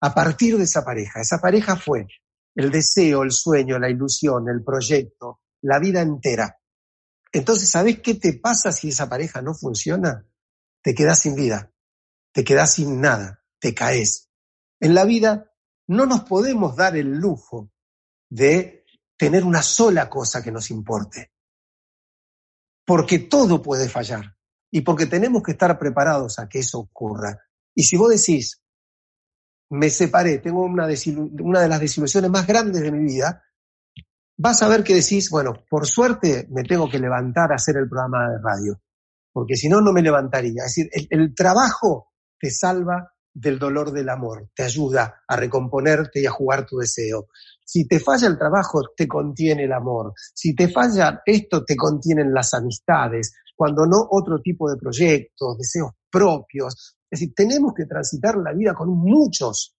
[0.00, 1.20] a partir de esa pareja.
[1.20, 2.06] Esa pareja fue
[2.54, 6.58] el deseo, el sueño, la ilusión, el proyecto, la vida entera.
[7.32, 10.26] Entonces, ¿sabés qué te pasa si esa pareja no funciona?
[10.82, 11.72] Te quedas sin vida,
[12.32, 14.28] te quedas sin nada, te caes.
[14.78, 15.50] En la vida
[15.86, 17.70] no nos podemos dar el lujo
[18.28, 18.84] de
[19.16, 21.32] tener una sola cosa que nos importe,
[22.84, 24.36] porque todo puede fallar
[24.70, 27.40] y porque tenemos que estar preparados a que eso ocurra.
[27.74, 28.62] Y si vos decís,
[29.70, 33.42] me separé, tengo una, de las desilusiones más grandes de mi vida,
[34.36, 37.88] vas a ver que decís, bueno, por suerte me tengo que levantar a hacer el
[37.88, 38.82] programa de radio,
[39.32, 40.64] porque si no, no me levantaría.
[40.66, 46.26] Es decir, el trabajo te salva del dolor del amor, te ayuda a recomponerte y
[46.26, 47.26] a jugar tu deseo.
[47.64, 50.12] Si te falla el trabajo, te contiene el amor.
[50.32, 53.34] Si te falla esto, te contienen las amistades.
[53.56, 56.96] Cuando no, otro tipo de proyectos, deseos propios.
[57.10, 59.74] Es decir, tenemos que transitar la vida con muchos,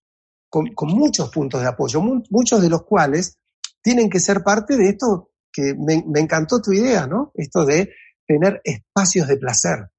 [0.50, 3.38] con, con muchos puntos de apoyo, muchos de los cuales
[3.82, 7.32] tienen que ser parte de esto que me, me encantó tu idea, ¿no?
[7.34, 7.94] Esto de
[8.28, 9.90] tener espacios de placer.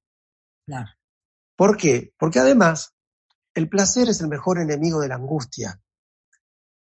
[0.67, 0.91] Claro.
[1.57, 2.13] ¿Por qué?
[2.19, 2.96] Porque además
[3.57, 5.81] el placer es el mejor enemigo de la angustia.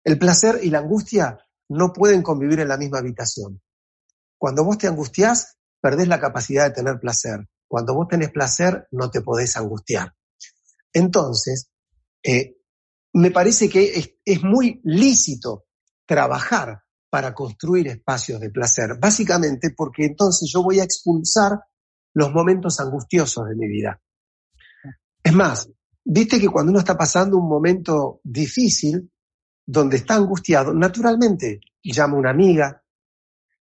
[0.02, 3.60] El placer y la angustia no pueden convivir en la misma habitación.
[4.38, 7.46] Cuando vos te angustiás, perdés la capacidad de tener placer.
[7.68, 10.14] Cuando vos tenés placer, no te podés angustiar.
[10.94, 11.68] Entonces,
[12.22, 12.56] eh,
[13.12, 15.66] me parece que es, es muy lícito
[16.06, 21.52] trabajar para construir espacios de placer, básicamente porque entonces yo voy a expulsar
[22.14, 24.00] los momentos angustiosos de mi vida.
[25.22, 25.68] Es más,
[26.04, 29.10] viste que cuando uno está pasando un momento difícil,
[29.64, 32.82] donde está angustiado, naturalmente llama a una amiga,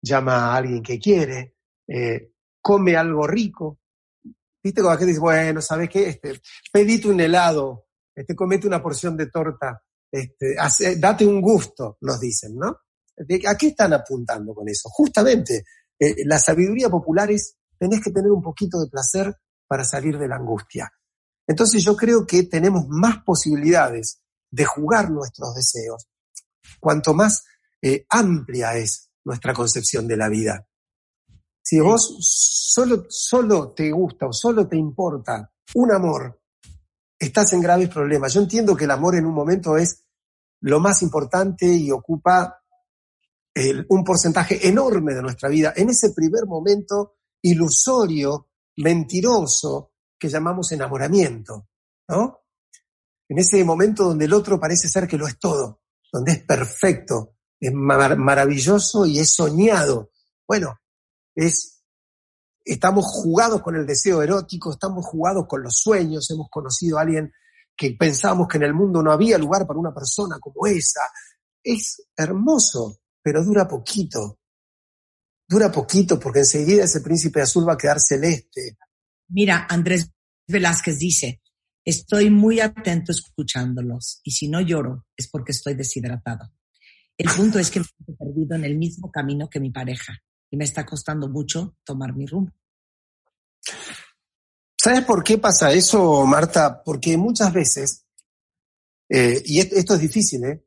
[0.00, 1.56] llama a alguien que quiere,
[1.86, 3.80] eh, come algo rico.
[4.62, 6.08] Viste cuando la gente dice, bueno, ¿sabes qué?
[6.08, 6.40] Este,
[6.72, 12.20] pedite un helado, este, comete una porción de torta, este, hace, date un gusto, nos
[12.20, 12.78] dicen, ¿no?
[13.46, 14.88] ¿A qué están apuntando con eso?
[14.90, 15.64] Justamente,
[15.98, 19.34] eh, la sabiduría popular es, tenés que tener un poquito de placer
[19.66, 20.90] para salir de la angustia.
[21.46, 24.20] Entonces yo creo que tenemos más posibilidades
[24.50, 26.08] de jugar nuestros deseos,
[26.80, 27.44] cuanto más
[27.82, 30.66] eh, amplia es nuestra concepción de la vida.
[31.62, 36.40] Si vos solo, solo te gusta o solo te importa un amor,
[37.18, 38.34] estás en graves problemas.
[38.34, 40.04] Yo entiendo que el amor en un momento es
[40.60, 42.62] lo más importante y ocupa
[43.52, 45.72] el, un porcentaje enorme de nuestra vida.
[45.76, 49.93] En ese primer momento ilusorio, mentiroso,
[50.28, 51.68] llamamos enamoramiento,
[52.08, 52.40] ¿no?
[53.28, 55.80] En ese momento donde el otro parece ser que lo es todo,
[56.12, 60.10] donde es perfecto, es mar maravilloso y es soñado.
[60.46, 60.78] Bueno,
[61.34, 61.82] es,
[62.64, 67.32] estamos jugados con el deseo erótico, estamos jugados con los sueños, hemos conocido a alguien
[67.76, 71.00] que pensábamos que en el mundo no había lugar para una persona como esa.
[71.62, 74.38] Es hermoso, pero dura poquito.
[75.48, 78.76] Dura poquito porque enseguida ese príncipe azul va a quedar celeste.
[79.28, 80.13] Mira, Andrés
[80.46, 81.40] Velázquez dice,
[81.84, 86.52] estoy muy atento escuchándolos y si no lloro es porque estoy deshidratado.
[87.16, 90.18] El punto es que me he perdido en el mismo camino que mi pareja
[90.50, 92.52] y me está costando mucho tomar mi rumbo.
[94.76, 96.82] ¿Sabes por qué pasa eso, Marta?
[96.82, 98.04] Porque muchas veces,
[99.08, 100.64] eh, y esto es difícil, ¿eh?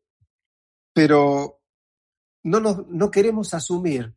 [0.94, 1.62] pero
[2.44, 4.16] no, no queremos asumir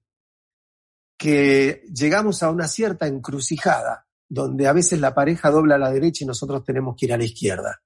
[1.18, 6.22] que llegamos a una cierta encrucijada donde a veces la pareja dobla a la derecha
[6.24, 7.82] y nosotros tenemos que ir a la izquierda.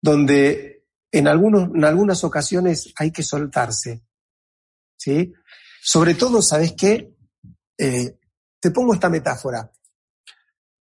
[0.00, 4.04] Donde en, algunos, en algunas ocasiones hay que soltarse.
[4.98, 5.32] ¿Sí?
[5.82, 7.16] Sobre todo, ¿sabes qué?
[7.78, 8.18] Eh,
[8.60, 9.72] te pongo esta metáfora.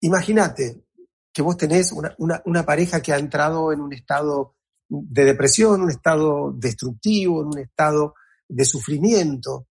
[0.01, 0.85] Imagínate
[1.33, 4.57] que vos tenés una, una, pareja que ha entrado en un estado
[4.89, 8.15] de depresión, un estado destructivo, en un estado
[8.49, 9.69] de sufrimiento.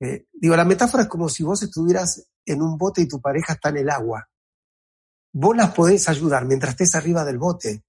[0.00, 3.54] Eh, digo, la metáfora es como si vos estuvieras en un bote y tu pareja
[3.54, 4.28] está en el agua.
[5.32, 7.84] Vos las podés ayudar mientras estés arriba del bote.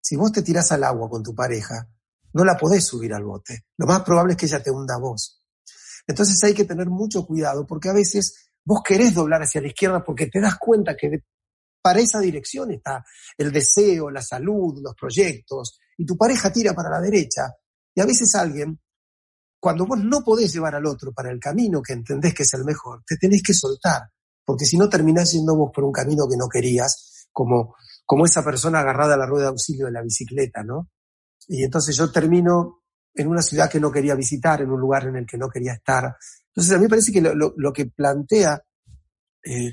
[0.00, 1.88] Si vos te tirás al agua con tu pareja,
[2.32, 3.66] no la podés subir al bote.
[3.76, 5.44] Lo más probable es que ella te hunda a vos.
[6.06, 10.02] Entonces hay que tener mucho cuidado porque a veces vos querés doblar hacia la izquierda
[10.02, 11.24] porque te das cuenta que
[11.82, 13.04] para esa dirección está
[13.38, 17.54] el deseo, la salud, los proyectos, y tu pareja tira para la derecha.
[17.94, 18.80] Y a veces alguien,
[19.60, 22.64] cuando vos no podés llevar al otro para el camino que entendés que es el
[22.64, 24.02] mejor, te tenés que soltar,
[24.44, 28.42] porque si no terminás yendo vos por un camino que no querías, como, como esa
[28.42, 30.88] persona agarrada a la rueda de auxilio de la bicicleta, ¿no?
[31.46, 32.82] Y entonces yo termino
[33.14, 35.74] en una ciudad que no quería visitar, en un lugar en el que no quería
[35.74, 36.16] estar.
[36.48, 38.62] Entonces a mí me parece que lo, que plantea
[39.44, 39.72] eh,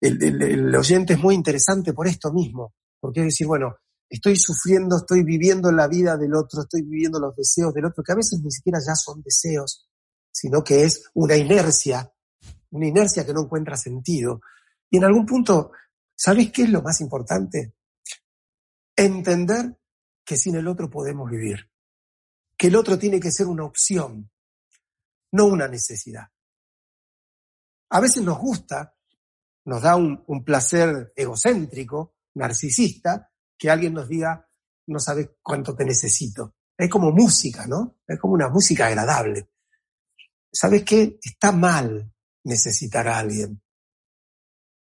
[0.00, 3.76] el, oyente es muy interesante por esto mismo, porque es decir, bueno,
[4.14, 8.12] estoy sufriendo, estoy viviendo la vida del otro, estoy viviendo los deseos del otro, que
[8.12, 9.88] a veces ni siquiera ya son deseos,
[10.30, 12.12] sino que es una inercia,
[12.70, 14.40] una inercia que no encuentra sentido.
[14.90, 15.72] Y en algún punto,
[16.14, 17.74] ¿sabes qué es lo más importante?
[18.96, 19.78] Entender
[20.24, 21.70] que sin el otro podemos vivir,
[22.56, 24.30] que el otro tiene que ser una opción,
[25.32, 26.28] no una necesidad.
[27.90, 28.94] A veces nos gusta
[29.64, 34.48] nos da un, placer egocéntrico, narcisista, que alguien nos diga,
[34.86, 36.54] no sabes cuánto te necesito.
[36.76, 37.98] Es como música, ¿no?
[38.06, 39.48] Es como una música agradable.
[40.52, 41.18] ¿Sabes qué?
[41.22, 42.12] Está mal
[42.44, 43.60] necesitar a alguien.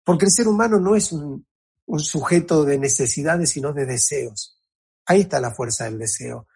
[0.03, 1.45] Porque el ser humano no es un,
[1.85, 4.61] un sujeto de necesidades, sino de deseos.
[5.05, 6.47] Ahí está la fuerza del deseo.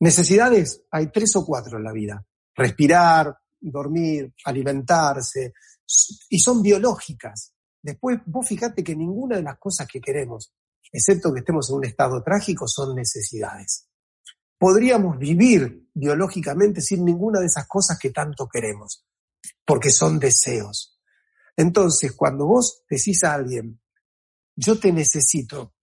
[0.00, 2.24] Necesidades hay tres o cuatro en la vida.
[2.54, 5.54] Respirar, dormir, alimentarse,
[6.28, 7.54] y son biológicas.
[7.82, 10.52] Después, vos fíjate que ninguna de las cosas que queremos,
[10.92, 13.88] excepto que estemos en un estado trágico, son necesidades.
[14.58, 19.04] Podríamos vivir biológicamente sin ninguna de esas cosas que tanto queremos,
[19.64, 20.98] porque son deseos.
[21.56, 23.80] Entonces, cuando vos decís a alguien,
[24.56, 25.74] yo te necesito,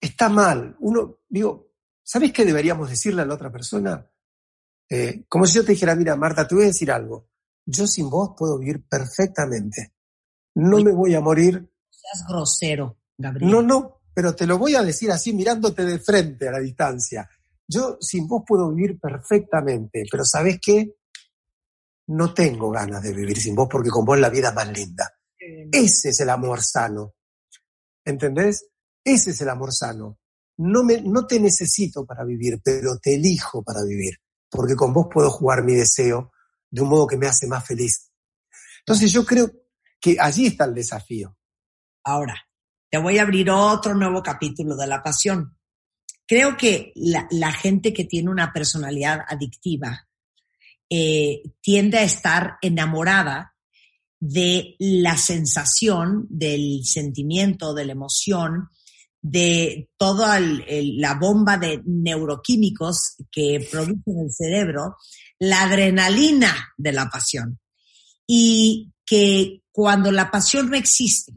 [0.00, 0.76] está mal.
[0.80, 1.72] Uno, digo,
[2.02, 4.08] ¿sabés qué deberíamos decirle a la otra persona?
[4.88, 7.32] Eh, como si yo te dijera, mira, Marta, te voy a decir algo
[7.66, 9.94] yo sin vos puedo vivir perfectamente.
[10.54, 11.70] No me voy a morir.
[11.90, 13.50] Seas grosero, Gabriel.
[13.50, 17.28] No, no, pero te lo voy a decir así mirándote de frente a la distancia.
[17.66, 20.96] Yo sin vos puedo vivir perfectamente, pero ¿sabes qué?
[22.08, 25.10] No tengo ganas de vivir sin vos porque con vos la vida es más linda.
[25.38, 27.14] Ese es el amor sano.
[28.04, 28.66] ¿Entendés?
[29.04, 30.18] Ese es el amor sano.
[30.58, 34.18] No, me, no te necesito para vivir, pero te elijo para vivir,
[34.50, 36.32] porque con vos puedo jugar mi deseo
[36.70, 38.10] de un modo que me hace más feliz.
[38.80, 39.50] Entonces yo creo
[40.00, 41.36] que allí está el desafío.
[42.04, 42.34] Ahora,
[42.92, 45.56] te voy a abrir otro nuevo capítulo de la pasión.
[46.26, 50.06] Creo que la, gente que tiene una personalidad adictiva
[50.90, 53.54] eh, tiende a estar enamorada
[54.20, 58.68] de la sensación, del sentimiento, de la emoción,
[59.22, 64.96] de toda la bomba de neuroquímicos que produce en el cerebro
[65.38, 67.58] la adrenalina de la pasión.
[68.26, 71.32] Y que cuando la pasión no existe,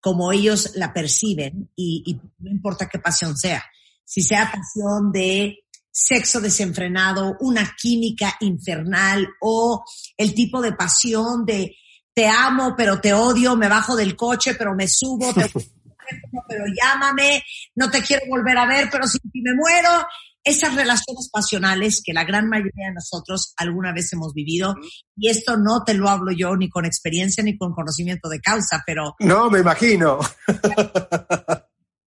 [0.00, 3.64] como ellos la perciben, y, no importa qué pasión sea,
[4.04, 5.58] si sea pasión de
[5.90, 9.84] sexo desenfrenado, una química infernal o
[10.16, 11.76] el tipo de pasión de
[12.14, 15.50] te amo pero te odio, me bajo del coche pero me subo, te
[16.48, 17.42] pero llámame,
[17.74, 20.06] no te quiero volver a ver pero si me muero,
[20.42, 24.74] esas relaciones pasionales que la gran mayoría de nosotros alguna vez hemos vivido,
[25.16, 28.82] y esto no te lo hablo yo ni con experiencia ni con conocimiento de causa,
[28.86, 29.14] pero...
[29.20, 30.18] No, me imagino.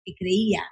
[0.05, 0.63] que creía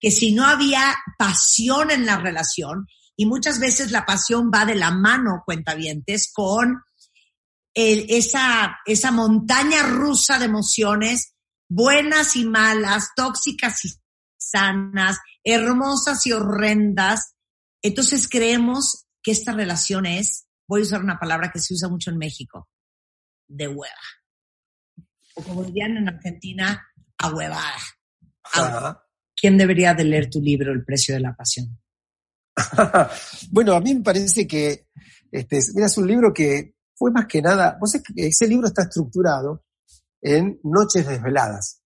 [0.00, 2.86] que si no había pasión en la relación,
[3.16, 6.82] y muchas veces la pasión va de la mano, cuentavientes, con
[7.74, 11.34] esa, esa montaña rusa de emociones,
[11.68, 13.90] buenas y malas, tóxicas y
[14.50, 17.34] sanas, hermosas y horrendas.
[17.82, 22.10] Entonces creemos que esta relación es, voy a usar una palabra que se usa mucho
[22.10, 22.68] en México,
[23.48, 23.94] de hueva.
[25.34, 26.86] O como dirían en Argentina,
[27.18, 27.78] ahuevada.
[29.34, 31.78] ¿Quién debería de leer tu libro, El precio de la pasión?
[33.50, 34.88] bueno, a mí me parece que,
[35.30, 38.82] este, mira, es un libro que fue más que nada, vos que ese libro está
[38.82, 39.64] estructurado
[40.20, 41.82] en noches desveladas.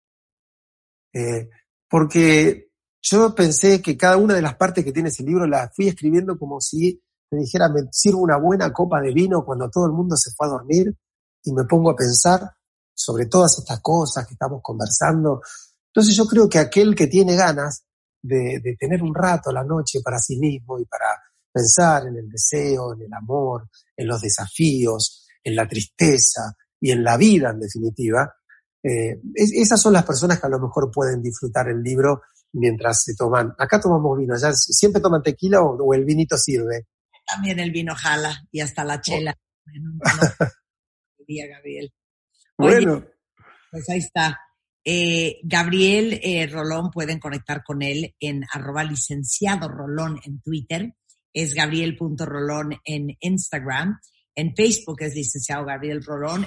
[1.14, 1.50] Eh,
[1.96, 5.88] porque yo pensé que cada una de las partes que tiene ese libro la fui
[5.88, 7.02] escribiendo como si
[7.32, 10.46] me dijera, me sirvo una buena copa de vino cuando todo el mundo se fue
[10.46, 10.94] a dormir
[11.42, 12.52] y me pongo a pensar
[12.94, 15.40] sobre todas estas cosas que estamos conversando.
[15.88, 17.86] Entonces yo creo que aquel que tiene ganas
[18.22, 22.94] de, tener un rato la noche para sí mismo y para pensar en el deseo,
[22.94, 28.36] en el amor, en los desafíos, en la tristeza y en la vida en definitiva,
[28.88, 32.22] eh, es- esas son las personas que a lo mejor pueden disfrutar el libro
[32.54, 33.54] mientras se toman.
[33.58, 36.88] Acá tomamos vino, allá siempre toman tequila o, o el vinito sirve.
[37.26, 39.36] También el vino jala y hasta la chela.
[39.74, 40.00] En un-
[41.18, 41.92] en día, Gabriel.
[42.58, 43.06] Oye, Bueno,
[43.72, 44.40] Pues ahí está.
[44.88, 50.94] Eh, Gabriel eh, Rolón, pueden conectar con él en arroba licenciado Rolón en Twitter,
[51.34, 54.00] es gabriel.rolón en Instagram,
[54.36, 56.46] en Facebook es licenciado Gabriel Rolón,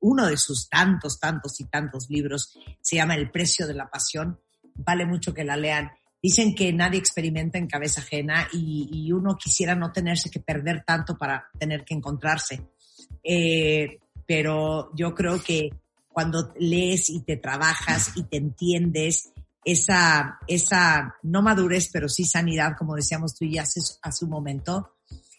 [0.00, 4.40] uno de sus tantos, tantos y tantos libros se llama El precio de la pasión,
[4.74, 5.90] vale mucho que la lean.
[6.22, 11.16] Dicen que nadie experimenta en cabeza ajena y, uno quisiera no tenerse que perder tanto
[11.16, 12.60] para tener que encontrarse.
[13.24, 15.70] Eh, pero yo creo que
[16.08, 19.32] cuando lees y te trabajas y te entiendes,
[19.64, 24.96] esa, esa, no madurez, pero sí sanidad, como decíamos tú y hace, hace un momento,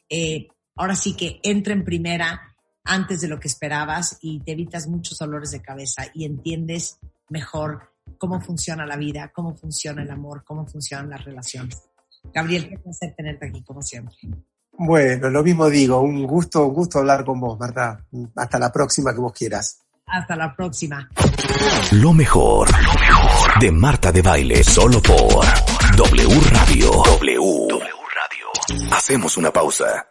[0.10, 0.48] eh,
[0.82, 5.20] ahora sí que entra en primera antes de lo que esperabas y te evitas muchos
[5.20, 6.98] dolores de cabeza y entiendes
[7.30, 11.84] mejor cómo funciona la vida, cómo funciona el amor, cómo funcionan las relaciones.
[12.34, 14.16] Gabriel, qué placer tenerte aquí como siempre.
[14.72, 18.04] bueno, lo mismo digo, un gusto, un gusto hablar con vos, Marta.
[18.36, 19.82] Hasta la próxima que vos quieras.
[20.08, 21.08] Hasta la próxima.
[21.92, 25.46] Lo mejor, lo mejor de Marta de Baile, solo por
[25.96, 26.92] W Radio.
[26.92, 27.68] W.
[27.70, 28.92] W Radio.
[28.92, 30.11] Hacemos una pausa.